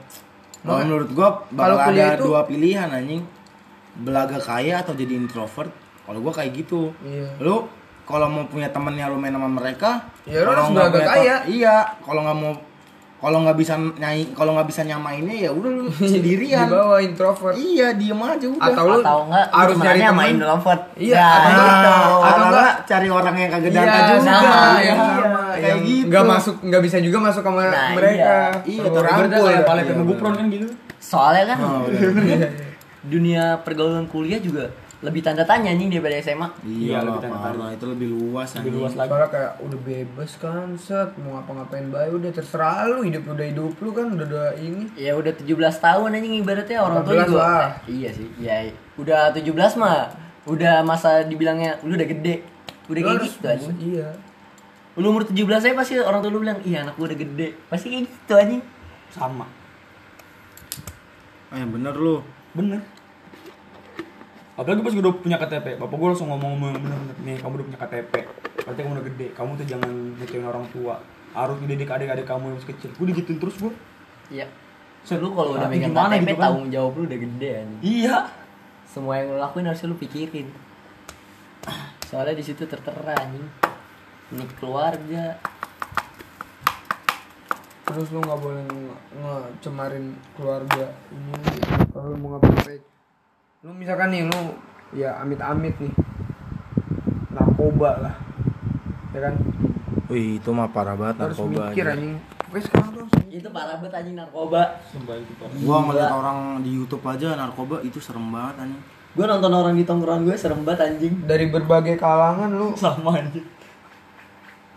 [0.57, 3.23] Kalau Maka- menurut gua kalau bakal ada itu- dua pilihan anjing.
[3.95, 5.71] Belaga kaya atau jadi introvert.
[6.01, 6.95] Kalau gua kayak gitu.
[7.01, 7.27] Iya.
[7.39, 7.67] Lu
[8.03, 11.35] kalau mau punya temennya lu main sama mereka, Ya, lu harus belaga kaya.
[11.45, 12.53] Iya, kalau nggak mau
[13.19, 16.65] kalau nggak bisa nyai kalau nggak bisa nyamainnya ya udah lu Di sendirian.
[16.65, 17.51] bawah introvert.
[17.53, 18.63] iya, diem aja udah.
[18.65, 20.15] Atau lu atau enggak harus nyari temen.
[20.15, 23.99] main introvert Iya, Nah, atau Nah, atau atau enggak- cari orang yang kagak Iya, juga.
[24.23, 26.07] sama, Iya, yang sama, kayak yang gitu.
[26.07, 28.35] nggak masuk, nggak bisa juga masuk sama Nah, mereka.
[28.61, 28.79] iya.
[28.79, 29.61] Kalau Iya, rangkul Berarti ya.
[29.63, 30.03] palet Iya.
[30.03, 30.67] Gupron kan gitu.
[30.99, 31.83] soalnya kan Oh,
[32.25, 32.47] iya.
[33.01, 34.67] dunia pergaulan kuliah juga
[34.99, 37.71] lebih tanda tanya anjing daripada SMA Iya, Iya, lebih tanda parah.
[37.71, 39.07] Itu lebih luas Lebih luas lagi.
[39.07, 43.73] Soalnya kayak udah bebas kan, set mau ngapa-ngapain baik udah terserah lu hidup udah hidup
[43.77, 44.91] lu kan udah udah ini.
[44.93, 45.47] ya udah 17
[45.79, 47.63] tahun anjing ibaratnya orang tua 14 juga lah.
[47.63, 48.55] eh, iya sih ya
[48.95, 50.11] udah 17 mah
[50.45, 52.35] udah masa dibilangnya lu udah gede
[52.85, 54.09] udah Lu kayak harus gitu anjing bisa- Iya.
[54.99, 57.87] Lu umur 17 saya pasti orang tua lu bilang iya anak gua udah gede pasti
[57.87, 58.61] kayak gitu anjing
[59.09, 59.47] Sama.
[61.49, 62.21] Eh, bener lu.
[62.53, 62.77] Bener.
[64.53, 67.79] Apalagi pas gue udah punya KTP, bapak gue langsung ngomong-ngomong bener-bener nih kamu udah punya
[67.79, 68.13] KTP,
[68.59, 70.95] berarti kamu udah gede, kamu tuh jangan ngecewain orang tua,
[71.31, 72.89] harus ngedidik adik-adik kamu yang masih kecil.
[72.91, 73.71] Gue digituin terus gue.
[74.29, 74.45] iya
[75.17, 76.43] lu kalau udah megang gimana KTP gitu kan?
[76.43, 78.17] tanggung jawab lu udah gede anjing Iya.
[78.85, 80.47] semua yang lu lakuin harus lu pikirin
[82.11, 83.47] soalnya di situ tertera anjing
[84.29, 85.37] ini keluarga
[87.81, 91.33] Terus lu nggak boleh nge- ngecemarin keluarga ini
[91.89, 92.81] kalau lu mau ngapain
[93.59, 94.41] Lu misalkan nih lu
[94.91, 95.93] ya amit-amit nih
[97.29, 98.15] narkoba lah.
[99.09, 99.33] Ya kan?
[100.07, 101.61] Wih, itu mah parah banget Lu harus narkoba.
[101.67, 101.93] mikir aja.
[101.93, 102.13] anjing.
[102.39, 105.47] Pokoknya sekarang tuh itu parah banget anjing narkoba Sumpah itu Pak.
[105.59, 108.83] Gua ngeliat orang di YouTube aja narkoba itu serem banget anjing.
[109.09, 113.41] gue nonton orang di tongkrongan gue serem banget anjing dari berbagai kalangan lu Sama aja.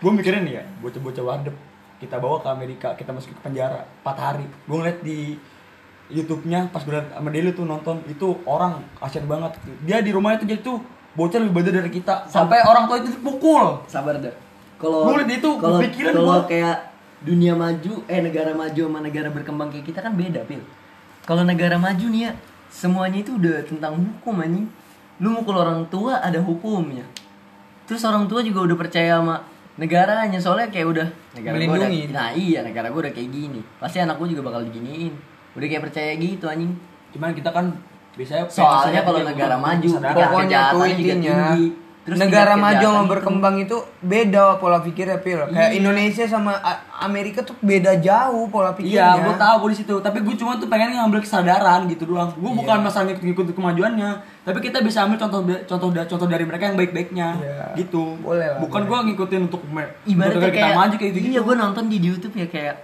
[0.02, 1.54] Gue mikirin nih ya, bocah-bocah wadep
[2.02, 4.46] kita bawa ke Amerika, kita masukin ke penjara 4 hari.
[4.66, 5.38] Gue ngeliat di
[6.10, 9.54] YouTube-nya pas gue sama Deli tuh nonton itu orang kasian banget.
[9.86, 10.82] Dia di rumahnya tuh jadi tuh
[11.14, 12.26] bocah lebih badar dari kita.
[12.26, 13.86] Sampai orang tua itu dipukul.
[13.86, 16.50] sabar deh kalau liat itu, kalau kepikiran kalau gua.
[16.50, 16.76] kayak
[17.22, 20.58] dunia maju eh negara maju sama negara berkembang kayak kita kan beda pil
[21.22, 22.30] kalau negara maju nih ya
[22.66, 24.66] semuanya itu udah tentang hukum anjing
[25.22, 27.06] lu mukul orang tua ada hukumnya
[27.86, 29.38] terus orang tua juga udah percaya sama
[29.80, 32.12] negaranya soalnya kayak udah negara gua udah, Melindungi.
[32.12, 35.12] nah iya negara gue udah kayak gini pasti anak gue juga bakal diginiin
[35.56, 36.72] udah kayak percaya gitu anjing
[37.12, 37.68] Cuman kita kan
[38.16, 41.66] biasanya soalnya kalau negara juga maju Pokoknya tuh intinya tinggi.
[42.02, 45.38] Terus negara maju sama itu- berkembang itu beda pola pikirnya pil.
[45.46, 45.78] Kayak Iya.
[45.78, 46.58] Indonesia sama
[46.98, 49.14] Amerika tuh beda jauh pola pikirnya.
[49.14, 49.94] Iya, gue tahu gue di situ.
[49.98, 52.34] Tapi gue cuma tuh pengen ngambil kesadaran gitu doang.
[52.34, 52.58] Gue Iya.
[52.58, 54.10] bukan masalah ngikut kemajuannya,
[54.42, 57.64] tapi kita bisa ambil contoh contoh contoh dari mereka yang baik-baiknya, Iya.
[57.78, 58.18] gitu.
[58.18, 61.26] Boleh lah, Bukan gue ngikutin untuk ibaratnya untuk kita kayak maju kayak gitu.
[61.28, 62.76] iya gue nonton di YouTube ya kayak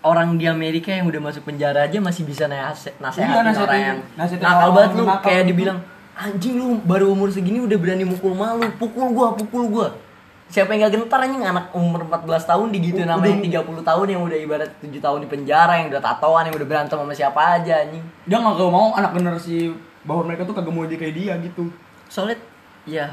[0.00, 3.98] orang di Amerika yang udah masuk penjara aja masih bisa nase nasehatin Iya, orang yang
[4.38, 5.48] nakal banget lu kayak gitu.
[5.50, 5.78] dibilang
[6.18, 9.88] anjing lu baru umur segini udah berani mukul malu pukul gua pukul gua
[10.48, 14.22] siapa yang gak gentar anjing anak umur 14 tahun digituin Udah- namanya 30 tahun yang
[14.24, 17.84] udah ibarat 7 tahun di penjara yang udah tatoan yang udah berantem sama siapa aja
[17.84, 19.70] anjing Dia nggak mau anak generasi
[20.02, 21.68] bahwa mereka tuh kagak mau dia kayak dia gitu.
[22.08, 22.40] soalnya
[22.82, 23.06] ya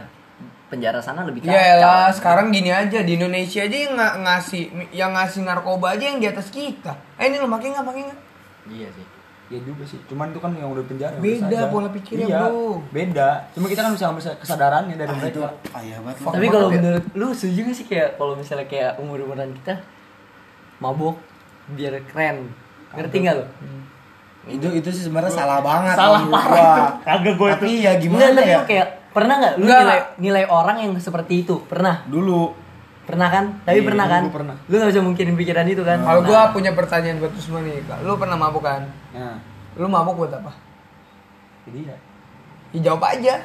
[0.65, 2.17] penjara sana lebih Iya lah, anjing.
[2.17, 6.25] sekarang gini aja di Indonesia aja yang nga- ngasih yang ngasih narkoba aja yang di
[6.25, 6.95] atas kita.
[7.15, 8.19] Eh ini lo makin nggak makin nggak?
[8.65, 9.05] iya sih
[9.45, 10.01] Ya juga sih.
[10.05, 11.13] Cuman itu kan yang udah penjara.
[11.15, 12.81] Beda pola pikirnya, iya, bro.
[12.89, 13.29] Beda.
[13.53, 15.69] Cuma kita kan bisa ngambil kesadarannya dari Ah, itu mereka.
[15.69, 16.17] payah banget.
[16.17, 16.73] Fuck Tapi kalau ya.
[16.75, 19.73] menurut lu setuju gak sih kayak kalau misalnya kayak umur-umuran kita
[20.77, 21.15] mabok
[21.69, 22.49] biar keren.
[22.91, 23.45] Ngerti gak lu?
[24.45, 27.01] itu itu sih sebenarnya salah banget Salah parah.
[27.01, 27.53] Kagak gue itu.
[27.55, 29.79] tapi ya gimana tapi ya lu kayak pernah gak lu Enggak.
[29.81, 31.65] nilai, nilai orang yang seperti itu?
[31.65, 32.05] Pernah?
[32.05, 32.53] dulu
[33.05, 33.45] Pernah kan?
[33.61, 34.21] Tapi Iya, pernah kan?
[34.23, 34.55] gua pernah.
[34.63, 35.97] Lu gak bisa mungkinin pikiran itu kan?
[35.99, 38.01] Kalau Nah, gua punya pertanyaan buat lu semua nih, Kak.
[38.01, 38.81] Lu pernah mabuk kan?
[39.11, 39.37] Nah,
[39.75, 40.51] Lu mabuk buat apa?
[41.63, 41.97] jadi ya.
[42.71, 43.35] Ya jawab aja.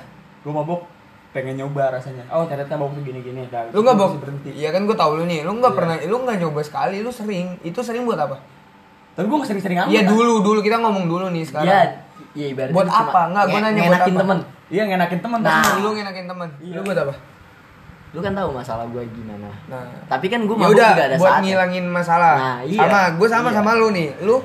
[0.41, 0.85] Gue mabok
[1.31, 2.25] pengen nyoba rasanya.
[2.29, 3.47] Oh ternyata mabok tuh gini-gini.
[3.47, 4.09] Dah, Lu nggak gua bok?
[4.11, 4.51] mesti berhenti.
[4.55, 5.41] Iya kan gua tahu lu nih.
[5.41, 5.79] Lu nggak Iya.
[5.79, 6.97] pernah, lu nggak nyoba sekali.
[6.99, 7.57] Lu sering.
[7.61, 8.37] Itu sering buat apa?
[9.11, 9.91] Tapi gue gak sering-sering amat.
[9.91, 10.11] Iya kan.
[10.11, 11.67] dulu, dulu kita ngomong dulu nih sekarang.
[11.67, 11.83] Iya,
[12.33, 13.21] iya ibaratnya Buat apa?
[13.27, 14.21] Nggak, gua nge- nanya buat ngenakin apa?
[14.23, 14.39] temen.
[14.71, 15.39] Iya ngenakin temen.
[15.41, 15.51] Nah.
[15.61, 16.49] tapi- Lu ngenakin teman.
[16.59, 16.75] Iya.
[16.75, 17.15] Lu buat apa?
[18.11, 19.47] Lu kan tahu masalah gue gimana.
[19.67, 19.87] Nah.
[20.07, 21.45] Tapi kan gue Ya mabok udah juga ada buat saatnya.
[21.47, 22.35] ngilangin masalah.
[22.35, 22.81] Nah, iya.
[22.81, 23.57] Sama, gue sama Iya.
[23.57, 24.09] sama lu nih.
[24.21, 24.37] Lu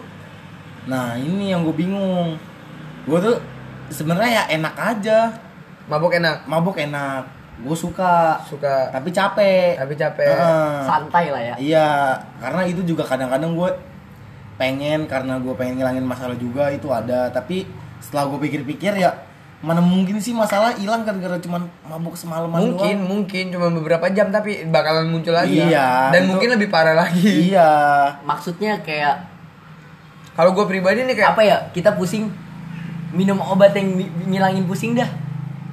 [0.86, 2.38] nah ini yang gue bingung
[3.04, 3.38] gue tuh
[3.88, 5.34] sebenarnya ya enak aja
[5.86, 7.26] mabuk enak, mabuk enak
[7.56, 10.28] gue suka suka tapi capek tapi capek.
[10.28, 10.78] Heeh.
[10.84, 11.56] Santai lah ya.
[11.56, 11.88] iya
[12.38, 13.70] karena itu juga kadang-kadang gue
[14.56, 17.66] pengen karena gue pengen ngilangin masalah juga itu ada tapi
[17.98, 19.12] setelah gue pikir-pikir ya
[19.60, 23.08] mana mungkin sih masalah hilang gara-gara cuman mabuk semalaman mungkin, doang.
[23.08, 23.44] mungkin.
[23.50, 25.58] Cuma beberapa jam tapi bakalan muncul lagi.
[25.60, 27.50] Iya, Dan itu- mungkin lebih parah lagi.
[27.50, 27.70] iya.
[28.22, 29.34] Maksudnya kayak
[30.34, 31.58] Kalau gue pribadi nih kayak apa ya?
[31.70, 32.28] Kita pusing.
[33.10, 35.08] Minum obat yang ng- ngilangin pusing dah.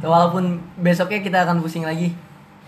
[0.00, 0.44] Walaupun
[0.76, 2.14] besoknya kita akan pusing lagi.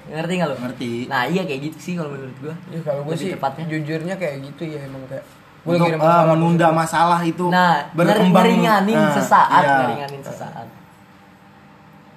[0.04, 1.06] Ngerti nggak lo ngerti.
[1.06, 2.54] Nah iya kayak gitu sih kalau menurut gua.
[2.68, 3.64] Ya kalau gue sih tepatnya.
[3.64, 5.22] jujurnya kayak gitu ya emang kayak
[5.64, 8.36] gue untuk ada ah, masalah menunda masalah itu nah berkembang.
[8.36, 9.76] ngeringanin Nah, sesaat iya.
[9.80, 10.66] ngeringanin sesaat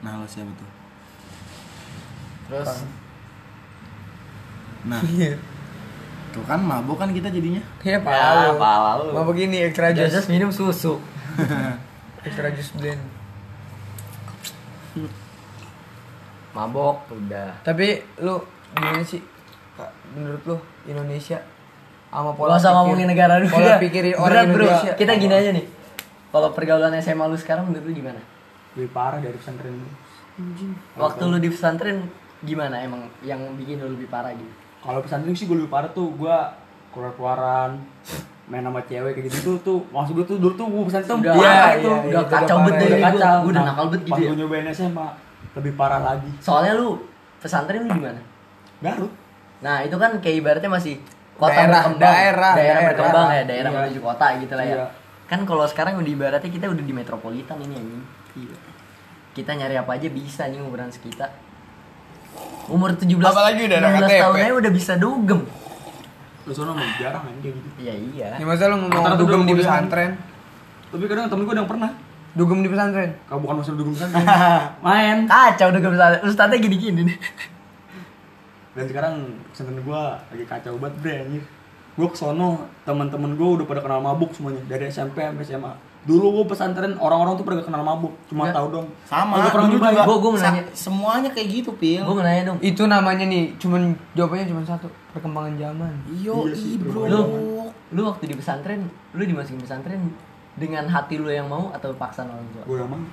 [0.08, 0.70] nah lo siapa tuh
[2.48, 2.88] terus
[4.84, 5.36] nah Iya.
[6.30, 8.56] tuh kan mabuk kan kita jadinya Iya, ya pala lu.
[8.56, 10.08] pala lu Mau begini extra jus.
[10.10, 10.96] Just minum susu
[12.24, 13.04] Extra jus blend.
[16.52, 18.42] mabok udah Tapi lu
[18.74, 19.22] gimana sih?
[19.74, 21.38] Kak, menurut lu Indonesia
[22.08, 24.64] sama pola Gak usah pikir- ngomongin negara dulu Pola pikir orang Berat, bro.
[24.64, 24.92] Indonesia.
[24.96, 25.66] Kita gini aja nih
[26.28, 28.22] Kalau pergaulan SMA lu sekarang menurut lu gimana?
[28.78, 29.90] Lebih parah dari pesantren lu.
[30.96, 31.98] Waktu lu di pesantren
[32.40, 34.54] gimana emang yang bikin lu lebih parah gitu?
[34.80, 36.38] Kalau pesantren sih gue lebih parah tuh gue
[36.92, 37.82] keluar-keluaran
[38.48, 41.18] main sama cewek kayak gitu tuh tuh maksud gue tuh dulu tuh gue pesantren tuh
[41.20, 44.00] Udah, parah iya, itu iya, udah kacau bet deh kacau Gua udah Nah, nakal bet
[44.00, 44.28] pas gitu ya.
[44.30, 45.08] gue nyobain SMA
[45.54, 46.90] lebih parah lagi Soalnya lu
[47.38, 48.22] pesantren lu di mana?
[48.80, 49.12] Garut
[49.58, 50.96] Nah, itu kan kayak ibaratnya masih
[51.36, 52.00] kota Daerah, berkembang.
[52.00, 52.82] daerah, daerah.
[52.88, 53.78] berkembang ya, daerah Iya.
[53.80, 54.76] menuju kota gitu lah ya.
[54.76, 54.88] Iya.
[55.28, 58.04] Kan kalau sekarang udah ibaratnya kita udah di metropolitan ini anjing.
[58.38, 58.56] iya
[59.38, 61.30] Kita nyari apa aja bisa nih umuran sekitar.
[62.68, 64.18] Umur 17 Apalagi udah ada 16 KTP.
[64.20, 65.42] tahun aja udah bisa dugem.
[66.42, 68.28] lu sono mah jarang kan kayak gitu Iya iya.
[68.34, 70.12] Ya masa lu ngomong Rata-rata dugem udah di pesantren?
[70.88, 71.92] tapi kadang temen gue ada yang pernah
[72.34, 73.10] Dugem di pesantren.
[73.24, 74.24] kalau bukan masalah dukung pesantren
[74.86, 76.22] main Kacau dugem pesantren.
[76.24, 77.18] Ustaznya gini-gini nih.
[78.74, 79.14] dan sekarang
[79.50, 81.44] pesantren gue lagi kacau banget bre anjir
[81.94, 82.50] gue kesono
[82.84, 85.74] teman-teman gue udah pada kenal mabuk semuanya dari SMP sampai SMA
[86.08, 88.56] dulu gue pesantren orang-orang tuh pada kenal mabuk cuma Enggak.
[88.56, 90.64] tahu dong sama Kagak pernah dulu juga Gua- gua mau sa- nanya.
[90.72, 92.58] semuanya kayak gitu pil Gue mau nanya dong.
[92.62, 93.82] Itu namanya nih, cuman
[94.14, 95.94] jawabannya cuma satu, perkembangan zaman.
[96.10, 97.20] iyo Iya bro Lu
[97.90, 100.00] lu waktu di pesantren, lu dimasukin pesantren
[100.54, 102.64] dengan hati lu yang mau atau paksaan orang tua?
[102.66, 103.04] gue emang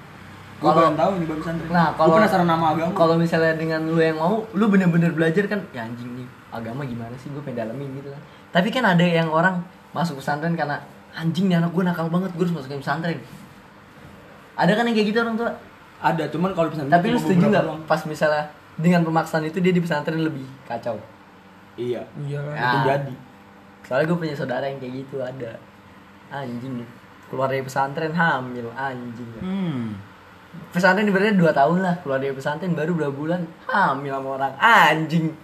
[0.54, 3.54] gue Kalau- pengen tahu nih bang pesantren Nah, gue kalau penasaran nama agama Kalau misalnya
[3.54, 7.42] dengan lu yang mau, lu bener-bener belajar kan, ya anjing nih agama gimana sih gue
[7.42, 8.22] pengen dalamin gitu kan.
[8.52, 10.78] Tapi kan ada yang orang masuk pesantren karena
[11.14, 13.18] anjing nih anak gue nakal banget, gue harus masukin pesantren.
[14.54, 15.52] Ada kan yang kayak gitu orang tua.
[15.98, 18.44] ada cuman kalau pesantren Tapi lu setuju nggak pas misalnya
[18.76, 20.98] dengan pemaksaan itu dia di pesantren lebih kacau?
[21.74, 22.52] iya Iya lah.
[22.52, 22.60] Ya.
[22.60, 23.14] itu jadi
[23.84, 25.52] Soalnya gue punya saudara yang kayak gitu ada.
[26.28, 26.82] Anjing
[27.24, 29.96] keluar dari pesantren hamil anjing Hmm.
[30.70, 35.34] pesantren ibaratnya 2 tahun lah keluar dari pesantren baru berapa bulan hamil sama orang anjing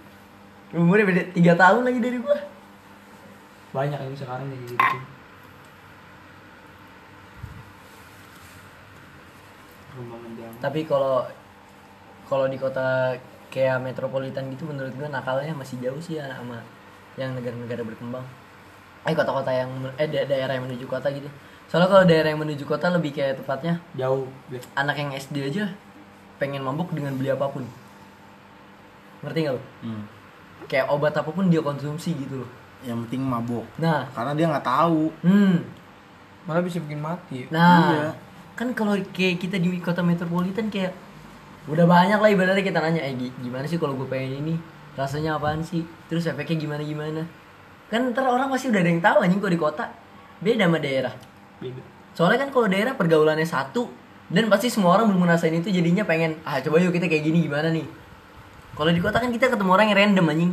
[0.71, 2.37] umurnya beda 3 tahun lagi dari gua
[3.71, 4.97] banyak yang sekarang kayak gitu
[9.91, 11.23] perkembangan zaman tapi kalau
[12.25, 13.15] kalau di kota
[13.47, 16.59] kayak metropolitan gitu menurut gua nakalnya masih jauh sih ya sama
[17.13, 18.23] yang negara-negara berkembang
[19.01, 21.27] eh kota-kota yang eh da- daerah yang menuju kota gitu
[21.67, 24.59] soalnya kalau daerah yang menuju kota lebih kayak tepatnya jauh deh.
[24.73, 25.71] anak yang SD aja
[26.35, 27.63] pengen mabuk dengan beli apa pun
[29.21, 30.03] ngerti nggak lo Hmm.
[30.65, 33.65] kayak obat apa pun dia konsumsi gitu loh Yang penting mabuk.
[33.77, 35.13] nah Karena dia nggak tahu.
[35.21, 35.55] hmm
[36.41, 37.45] Malah bisa bikin mati.
[37.47, 38.05] nah Iya.
[38.57, 40.93] Kan kalau kayak kita di kota metropolitan kayak
[41.69, 44.55] udah banyak lah ibaratnya kita nanya eh gi- gimana sih kalau gue pengen ini?
[44.97, 45.85] Rasanya apaan sih?
[46.11, 47.21] Terus efeknya gimana gimana?
[47.87, 49.85] Kan ntar orang pasti udah ada yang tahu anjing kok di kota.
[50.41, 51.13] Beda sama daerah.
[51.61, 51.81] Beda.
[52.17, 53.87] Soalnya kan kalau daerah pergaulannya satu
[54.31, 57.45] dan pasti semua orang belum ngerasain itu jadinya pengen ah coba yuk kita kayak gini
[57.47, 57.85] gimana nih?
[58.75, 60.51] Kalau di kota kan kita ketemu orang yang random anjing.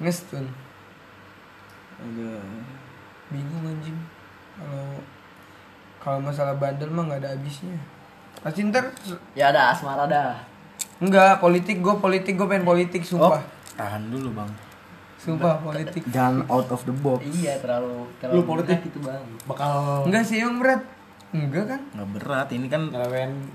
[0.00, 0.69] Ngestun.
[2.00, 2.40] Aduh.
[3.28, 3.98] Bingung anjing.
[4.52, 4.86] Kalau
[6.00, 7.76] kalau masalah bandel mah nggak ada habisnya.
[8.40, 8.88] Pasti ntar
[9.32, 10.32] ya ada asmara dah
[10.96, 13.40] enggak politik gue politik gue pengen politik Oh, sumpah.
[13.74, 14.50] tahan dulu bang.
[15.16, 16.04] Sumpah politik.
[16.06, 17.20] Jangan out of the box.
[17.26, 18.76] iya terlalu terlalu Lu politik?
[18.76, 20.80] berat gitu bang bakal Enggak sih emang berat.
[21.30, 21.80] Enggak kan?
[21.90, 22.46] Nggak berat.
[22.50, 22.82] Ini kan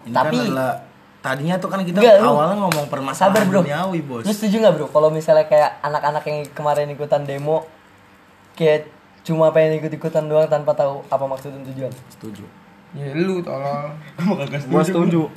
[0.03, 0.71] ini Tapi- kan adalah
[1.19, 4.21] tadinya tuh kan kita Enggak, lu- awalnya ngomong sabar permasalahan bro duniawi bos.
[4.21, 7.65] lu setuju nggak bro kalau misalnya kayak anak-anak yang kemarin ikutan demo
[8.55, 8.89] kayak
[9.25, 12.45] cuma pengen ikut-ikutan doang tanpa tahu apa maksud dan tujuan Setuju.
[12.95, 13.91] Ya lu tolol.
[14.71, 15.27] Gua setuju.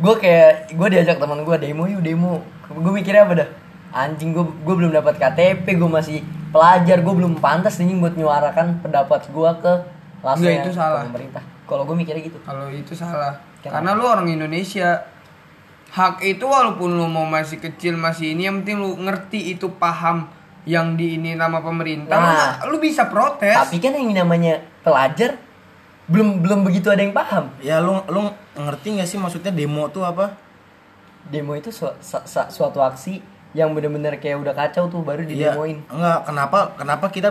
[0.00, 2.40] gue kayak gue diajak teman gue demo yuk demo
[2.72, 3.48] gue mikirnya apa dah
[3.92, 8.80] anjing gue gue belum dapat KTP gue masih pelajar gue belum pantas nih buat menyuarakan
[8.80, 9.72] pendapat gue ke
[10.24, 11.04] langsung itu salah.
[11.04, 13.38] pemerintah kalau gue mikirnya gitu Kalau itu salah.
[13.62, 13.78] Kenapa?
[13.78, 15.06] Karena lu orang Indonesia.
[15.90, 20.26] Hak itu walaupun lu mau masih kecil masih ini yang penting lu ngerti itu paham
[20.62, 22.14] yang di ini nama pemerintah.
[22.14, 22.52] Nah.
[22.64, 23.56] lu, bisa protes.
[23.56, 25.40] tapi kan yang namanya pelajar
[26.04, 30.02] belum belum begitu ada yang paham Ya lu lu ngerti nggak sih maksudnya demo tuh
[30.02, 30.34] apa?
[31.22, 35.54] demo itu su- sa- sa- suatu aksi yang bener-bener kayak udah kacau tuh baru Iya.
[35.54, 37.30] didemoin Enggak, kenapa kenapa kita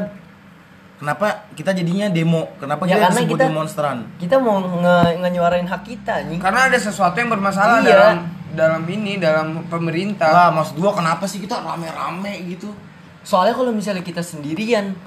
[0.95, 2.47] kenapa kita jadinya demo?
[2.55, 3.97] Kenapa Ya, kita disebut kita- demonstran?
[4.15, 7.89] kita mau nge- ngenyuarain hak kita nih Karena ada sesuatu yang bermasalah Iya.
[7.89, 8.17] dalam
[8.49, 10.27] dalam ini dalam pemerintah.
[10.27, 12.71] Lah, maksud gua kenapa sih kita rame-rame gitu?
[13.29, 14.97] Soalnya kalau misalnya kita sendirian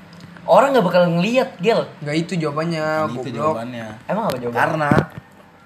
[0.44, 3.86] orang nggak bakal ngeliat gel Enggak itu jawabannya, Itu jawabannya.
[4.06, 4.90] emang apa jawabannya Karena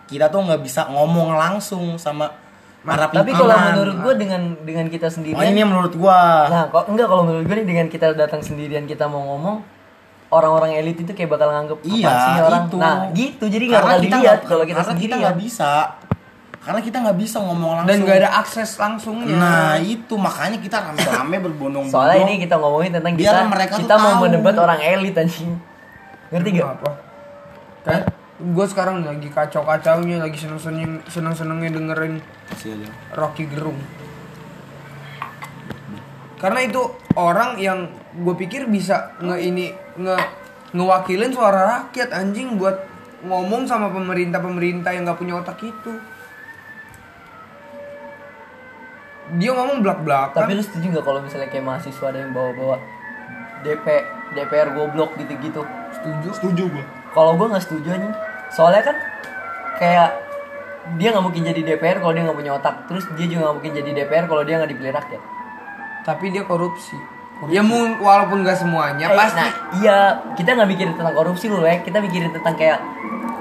[0.06, 2.32] kita tuh nggak bisa ngomong langsung sama
[2.80, 6.46] para tapi kalau menurut gue dengan dengan kita Oh, sendirian ini menurut gua.
[6.46, 9.58] nah kok enggak kalau menurut gue nih dengan kita datang sendirian kita mau ngomong
[10.28, 12.76] orang-orang elit itu kayak bakal nganggep "Apaan Iya, sih orang itu.
[12.78, 15.70] nah gitu jadi nggak Karena bakal kita dilihat nggak- kalau kita sendirian kita nggak bisa.
[16.66, 18.02] Karena kita nggak bisa ngomong langsung.
[18.02, 19.38] Dan gak ada akses langsungnya.
[19.38, 21.94] Nah, itu makanya kita rame-rame berbondong-bondong.
[21.94, 24.22] soalnya ini kita ngomongin tentang Biar kita mereka kita mau tahu.
[24.26, 25.54] mendebat orang elit anjing
[26.34, 26.90] ngerti gak Apa?
[27.86, 28.02] Kan
[28.36, 32.18] gue sekarang lagi kacau-kacaunya, lagi seneng-seneng seneng-senengnya dengerin
[32.50, 32.90] Kasih aja.
[33.14, 33.78] Rocky Gerung.
[36.42, 36.82] Karena itu
[37.14, 39.70] orang yang gue pikir bisa nge ini
[40.02, 40.16] nge
[40.74, 42.74] ngewakilin suara rakyat anjing buat
[43.22, 45.94] ngomong sama pemerintah-pemerintah yang nggak punya otak itu.
[49.36, 50.38] Dia ngomong belak-belakan.
[50.38, 52.76] tapi lu setuju nggak kalau misalnya kayak mahasiswa ada yang bawa-bawa
[53.60, 53.86] DP
[54.32, 55.60] DPR goblok gitu-gitu
[55.92, 56.28] setuju.
[56.32, 58.14] setuju gua kalau gue nggak setuju anjing
[58.48, 58.96] soalnya kan
[59.76, 60.08] kayak
[60.94, 63.72] dia nggak mungkin jadi DPR kalau dia nggak punya otak terus dia juga nggak mungkin
[63.74, 65.22] jadi DPR kalau dia nggak dipilih rakyat
[66.02, 66.94] Tapi dia korupsi.
[67.46, 67.60] Ya
[67.98, 69.36] walaupun gak semuanya Eh, pasti.
[69.36, 69.98] nah, iya
[70.32, 72.78] kita nggak mikirin tentang korupsi loh ya kita mikirin tentang kayak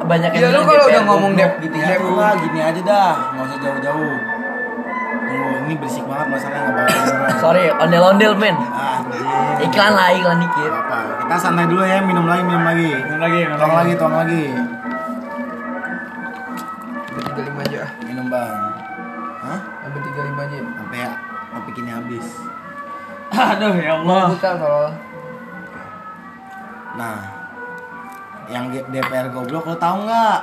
[0.01, 2.81] banyak yang Ya, lu bilang kalau DPR udah ngomong Dep- gitu Ya udah gini aja
[2.83, 4.15] dah, nggak usah jauh-jauh.
[5.65, 7.39] Ini berisik banget masalahnya nggak bakal kedengeran.
[7.39, 9.65] sorry ondel-ondel men Anjir.
[9.65, 10.97] iklan lah iklan dikit Apa?
[11.19, 12.91] Kita santai dulu ya, minum lagi, minum lagi.
[12.95, 13.79] Minum lagi, minum Tuang lagi.
[13.81, 14.43] lagi, tuang lagi.
[17.25, 17.79] Tiga lima aja.
[17.79, 17.89] ah.
[18.01, 18.57] Minum bang.
[19.41, 19.59] Hah?
[19.83, 20.57] Ambil tiga lima aja.
[20.59, 21.11] Sampai ya,
[21.49, 22.27] sampai kini habis.
[23.27, 24.85] aduh ya Allah Buka kalau
[26.95, 27.17] Nah,
[28.47, 30.39] yang DPR goblok lo tahu nggak?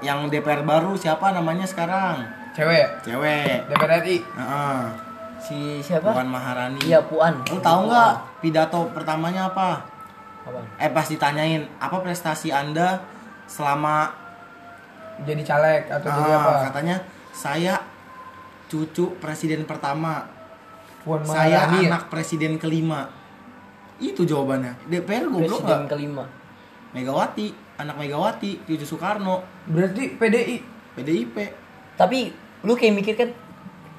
[0.00, 2.26] Yang DPR baru siapa namanya sekarang?
[2.54, 2.86] Cewek?
[3.02, 3.66] Cewek.
[3.68, 4.16] DPR RI.
[4.22, 4.80] Heeh.
[5.36, 6.80] si siapa Puan Maharani.
[6.80, 9.76] iya puan Lo tahu nggak pidato pertamanya apa?
[10.40, 12.96] apa Eh pas ditanyain apa prestasi anda
[13.44, 14.08] selama
[15.20, 16.52] Jadi caleg atau jadi Ah, apa?
[16.70, 16.96] katanya
[17.28, 17.76] saya
[18.66, 20.24] cucu presiden pertama
[21.02, 21.88] Puan Saya Maharani ya?
[21.92, 23.04] anak presiden kelima.
[23.94, 24.88] Itu jawabannya.
[24.88, 26.24] DPR goblok Presiden kelima.
[26.90, 27.46] Megawati,
[27.76, 30.56] anak Megawati, cucu Soekarno, Berarti PDI.
[30.96, 31.36] PDIP.
[31.94, 32.32] Tapi
[32.64, 33.30] lu kayak mikir kan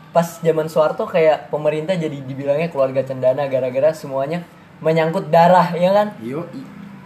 [0.10, 4.42] pas zaman Soeharto kayak pemerintah jadi dibilangnya keluarga cendana gara-gara semuanya
[4.78, 6.08] menyangkut darah ya kan?
[6.20, 6.44] Yo,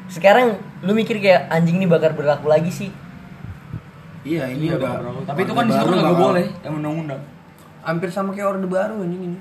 [0.07, 2.89] Sekarang lu mikir kayak anjing ini bakal berlaku lagi sih.
[4.21, 4.93] iya ini Iya, udah.
[4.99, 5.11] bro.
[5.23, 7.21] Tapi itu kan di situ nggak boleh yang undang-undang.
[7.79, 9.37] Hampir sama kayak Orde Baru anjing ini.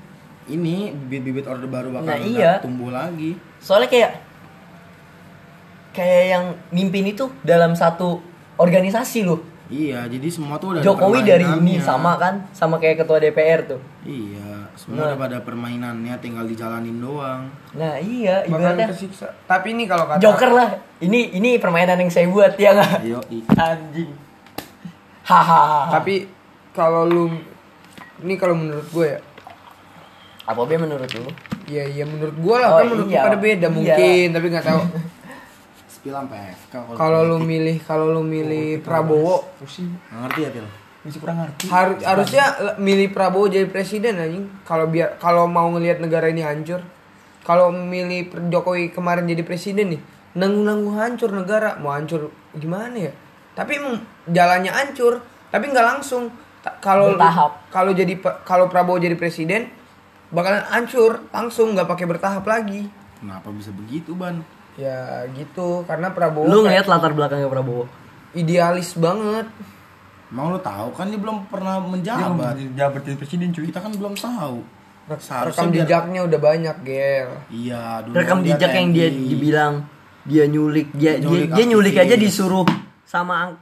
[0.49, 2.57] Ini bibit-bibit orde baru bakal Nah, iya.
[2.57, 3.37] tumbuh lagi.
[3.59, 4.11] Soalnya kayak
[5.91, 8.17] kayak yang mimpin itu dalam satu
[8.57, 9.41] organisasi loh.
[9.69, 13.61] Iya, jadi semua tuh udah ada Jokowi dari ini sama kan, sama kayak ketua DPR
[13.63, 13.77] tuh.
[14.01, 15.05] Iya, semua Nah.
[15.07, 17.53] udah pada permainannya tinggal dijalanin doang.
[17.71, 19.29] Nah iya, ibaratnya tersiksa.
[19.45, 20.69] Tapi ini kalau kata Joker lah.
[20.97, 23.05] Ini ini permainan yang saya buat ya nggak?
[23.05, 23.21] Yo,
[23.55, 24.09] Anjing.
[25.21, 25.93] Hahaha.
[25.93, 26.25] Tapi
[26.71, 27.29] kalau lu
[28.19, 29.19] ini kalau menurut gue ya,
[30.43, 31.29] apa be menurut lu?
[31.69, 33.21] Iya iya menurut gue lah Oh, kan menurut iya.
[33.21, 33.69] pada beda Iya.
[33.69, 34.81] mungkin tapi nggak tahu.
[36.09, 39.45] spill sampai FK kalau lu milih kalau lu milih Prabowo.
[39.61, 39.93] Pusing.
[40.09, 40.65] Ngerti ya, Pil?
[41.05, 41.65] Masih kurang ngerti.
[41.69, 42.45] harus harusnya
[42.81, 44.49] milih Prabowo jadi presiden anjing.
[44.65, 46.81] Kalau biar kalau mau ngelihat negara ini hancur.
[47.45, 50.01] Kalau milih Jokowi kemarin jadi presiden nih
[50.33, 51.77] nanggung nanggung hancur negara.
[51.77, 53.13] Mau hancur gimana ya?
[53.53, 55.21] Tapi emang jalannya hancur
[55.53, 56.33] tapi nggak langsung.
[56.83, 57.15] Kalau
[57.71, 59.71] kalau jadi kalau Prabowo jadi presiden
[60.29, 62.91] bakalan hancur langsung nggak pakai bertahap lagi.
[63.19, 64.39] Kenapa bisa begitu, Ban?
[64.79, 67.83] Ya gitu karena Prabowo Lu kayak ngeliat latar belakangnya Prabowo.
[68.31, 69.47] idealis banget
[70.29, 72.53] Emang lu tahu kan dia belum pernah Dia menjabat.
[72.77, 73.65] jabat jadi presiden cuy.
[73.65, 74.61] Kita kan belum tahu.
[75.09, 79.73] Seharusnya rekam biar- jejaknya udah banyak gel Iya, dulu Rekam dia jejak yang dia dibilang
[80.21, 82.61] dia nyulik, dia Nyulik dia, dia nyulik aja disuruh
[83.01, 83.57] sama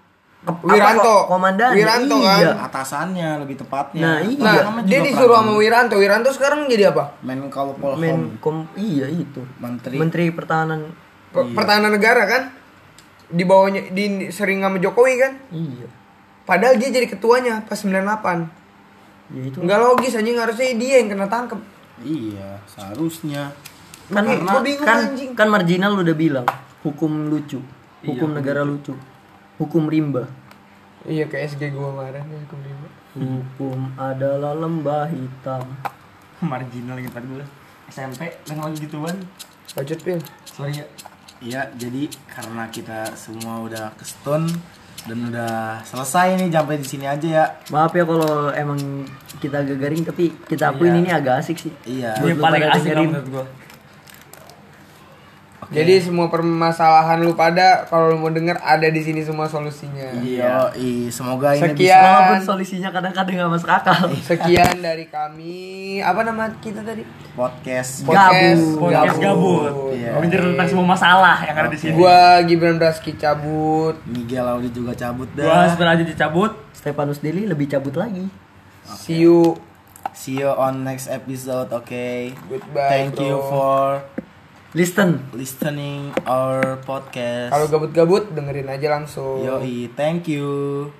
[0.64, 1.04] Wiranto.
[1.04, 1.72] ko- komandan.
[1.72, 2.40] Wiranto kan?
[2.40, 2.52] iya.
[2.62, 4.02] atasannya lebih tepatnya.
[4.02, 4.64] Nah, iya.
[4.64, 5.56] Nah, dia disuruh sama.
[5.56, 5.96] Wiranto.
[5.96, 7.16] Wiranto sekarang jadi apa?
[7.20, 9.44] Menko Polhum, Menkom iya itu.
[9.58, 9.96] Menteri.
[9.96, 11.07] Menteri Pertahanan.
[11.46, 11.56] Iya.
[11.58, 12.44] Pertahanan negara kan?
[13.28, 15.34] Di bawahnya di sering sama Jokowi kan?
[15.52, 15.88] Iya.
[16.48, 18.48] Padahal dia jadi ketuanya pas 98.
[19.36, 19.58] Ya itu.
[19.60, 21.60] Enggak logis anjing harusnya dia yang kena tangkep.
[22.00, 23.52] Iya, seharusnya.
[24.08, 25.36] kan gua bingung, kan, anjing.
[25.36, 26.48] kan marginal udah bilang
[26.80, 27.60] hukum lucu,
[28.08, 28.96] hukum negara lucu,
[29.60, 30.32] hukum rimba.
[31.04, 32.88] Iya kayak SG gua kemarin ya, hukum lima.
[33.18, 35.68] Hukum adalah lembah hitam.
[36.40, 37.46] Marginal gitu tadi dulu.
[37.92, 39.18] SMP yang lagi gituan.
[39.76, 40.20] Bacot pil.
[40.48, 40.86] Sorry ya.
[41.40, 44.50] Iya, jadi karena kita semua udah ke stone
[45.06, 47.46] dan udah selesai nih sampai di sini aja ya.
[47.70, 49.06] Maaf ya kalau emang
[49.38, 51.00] kita agak garing tapi kita akuin Iya.
[51.00, 51.74] ini agak asik sih.
[51.86, 52.18] Iya.
[52.18, 53.46] Ini paling asik menurut gua.
[55.68, 60.16] Jadi semua permasalahan lu pada kalau lu mau denger ada di sini semua solusinya.
[60.24, 62.00] Iya, i, semoga ini Sekian.
[62.00, 64.08] Walaupun solusinya kadang-kadang gak masuk akal.
[64.24, 66.00] Sekian dari kami.
[66.00, 67.04] Apa nama kita tadi?
[67.04, 67.92] bisa podcast.
[68.08, 69.74] Podcast Podcast gabut.
[69.92, 70.12] Iya.
[70.24, 71.94] Bicara tentang semua masalah yang ada di sini.
[72.00, 74.00] Gua Gibran Braski cabut.
[74.08, 75.76] Miguel Audi juga cabut Gua dah.
[75.76, 76.56] sebenarnya dicabut.
[76.72, 78.24] Stefanus Deli lebih cabut lagi.
[78.88, 79.60] See you.
[80.16, 82.34] See you on next episode, okay?
[82.50, 83.28] Goodbye, Thank bro.
[83.28, 83.84] you for
[84.76, 85.24] Listen.
[85.32, 87.56] listening our podcast.
[87.56, 89.46] Kalau gabut-gabut dengerin aja langsung.
[89.48, 90.92] Yoi, thank you.